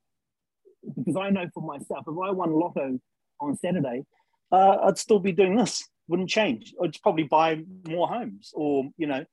because 0.95 1.15
I 1.15 1.29
know 1.29 1.47
for 1.53 1.63
myself, 1.63 2.05
if 2.07 2.15
I 2.23 2.31
won 2.31 2.51
Lotto 2.51 2.99
on 3.39 3.57
Saturday, 3.57 4.05
uh, 4.51 4.77
I'd 4.83 4.97
still 4.97 5.19
be 5.19 5.31
doing 5.31 5.55
this. 5.55 5.87
Wouldn't 6.07 6.29
change. 6.29 6.73
I'd 6.81 7.01
probably 7.01 7.23
buy 7.23 7.63
more 7.87 8.07
homes 8.07 8.51
or, 8.53 8.89
you 8.97 9.07
know, 9.07 9.25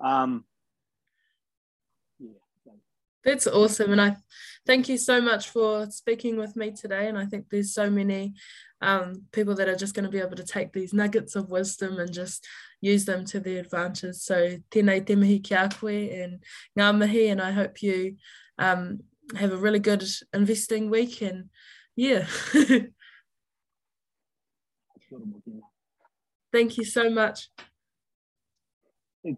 um, 0.00 0.44
yeah. 2.18 2.72
that's 3.24 3.46
awesome. 3.46 3.92
And 3.92 4.00
I 4.00 4.16
thank 4.66 4.88
you 4.88 4.98
so 4.98 5.20
much 5.20 5.50
for 5.50 5.90
speaking 5.90 6.36
with 6.36 6.56
me 6.56 6.72
today. 6.72 7.08
And 7.08 7.16
I 7.16 7.26
think 7.26 7.48
there's 7.48 7.72
so 7.72 7.88
many 7.88 8.34
um, 8.80 9.22
people 9.32 9.54
that 9.56 9.68
are 9.68 9.76
just 9.76 9.94
going 9.94 10.04
to 10.04 10.10
be 10.10 10.18
able 10.18 10.36
to 10.36 10.44
take 10.44 10.72
these 10.72 10.92
nuggets 10.92 11.36
of 11.36 11.50
wisdom 11.50 11.98
and 11.98 12.12
just 12.12 12.46
use 12.80 13.04
them 13.04 13.24
to 13.26 13.40
their 13.40 13.60
advantage. 13.60 14.16
So 14.16 14.56
tēnei 14.70 15.06
te 15.06 15.14
mihi 15.14 15.40
ki 15.40 15.54
a 15.54 15.68
koe 15.68 15.88
and 15.88 16.42
ngā 16.76 16.96
mihi. 16.96 17.28
And 17.28 17.40
I 17.40 17.52
hope 17.52 17.82
you 17.82 18.16
um, 18.58 19.00
have 19.36 19.52
a 19.52 19.56
really 19.56 19.78
good 19.78 20.04
investing 20.32 20.90
week. 20.90 21.22
And 21.22 21.50
yeah. 21.96 22.26
Thank 26.52 26.78
you 26.78 26.84
so 26.84 27.10
much. 27.10 27.50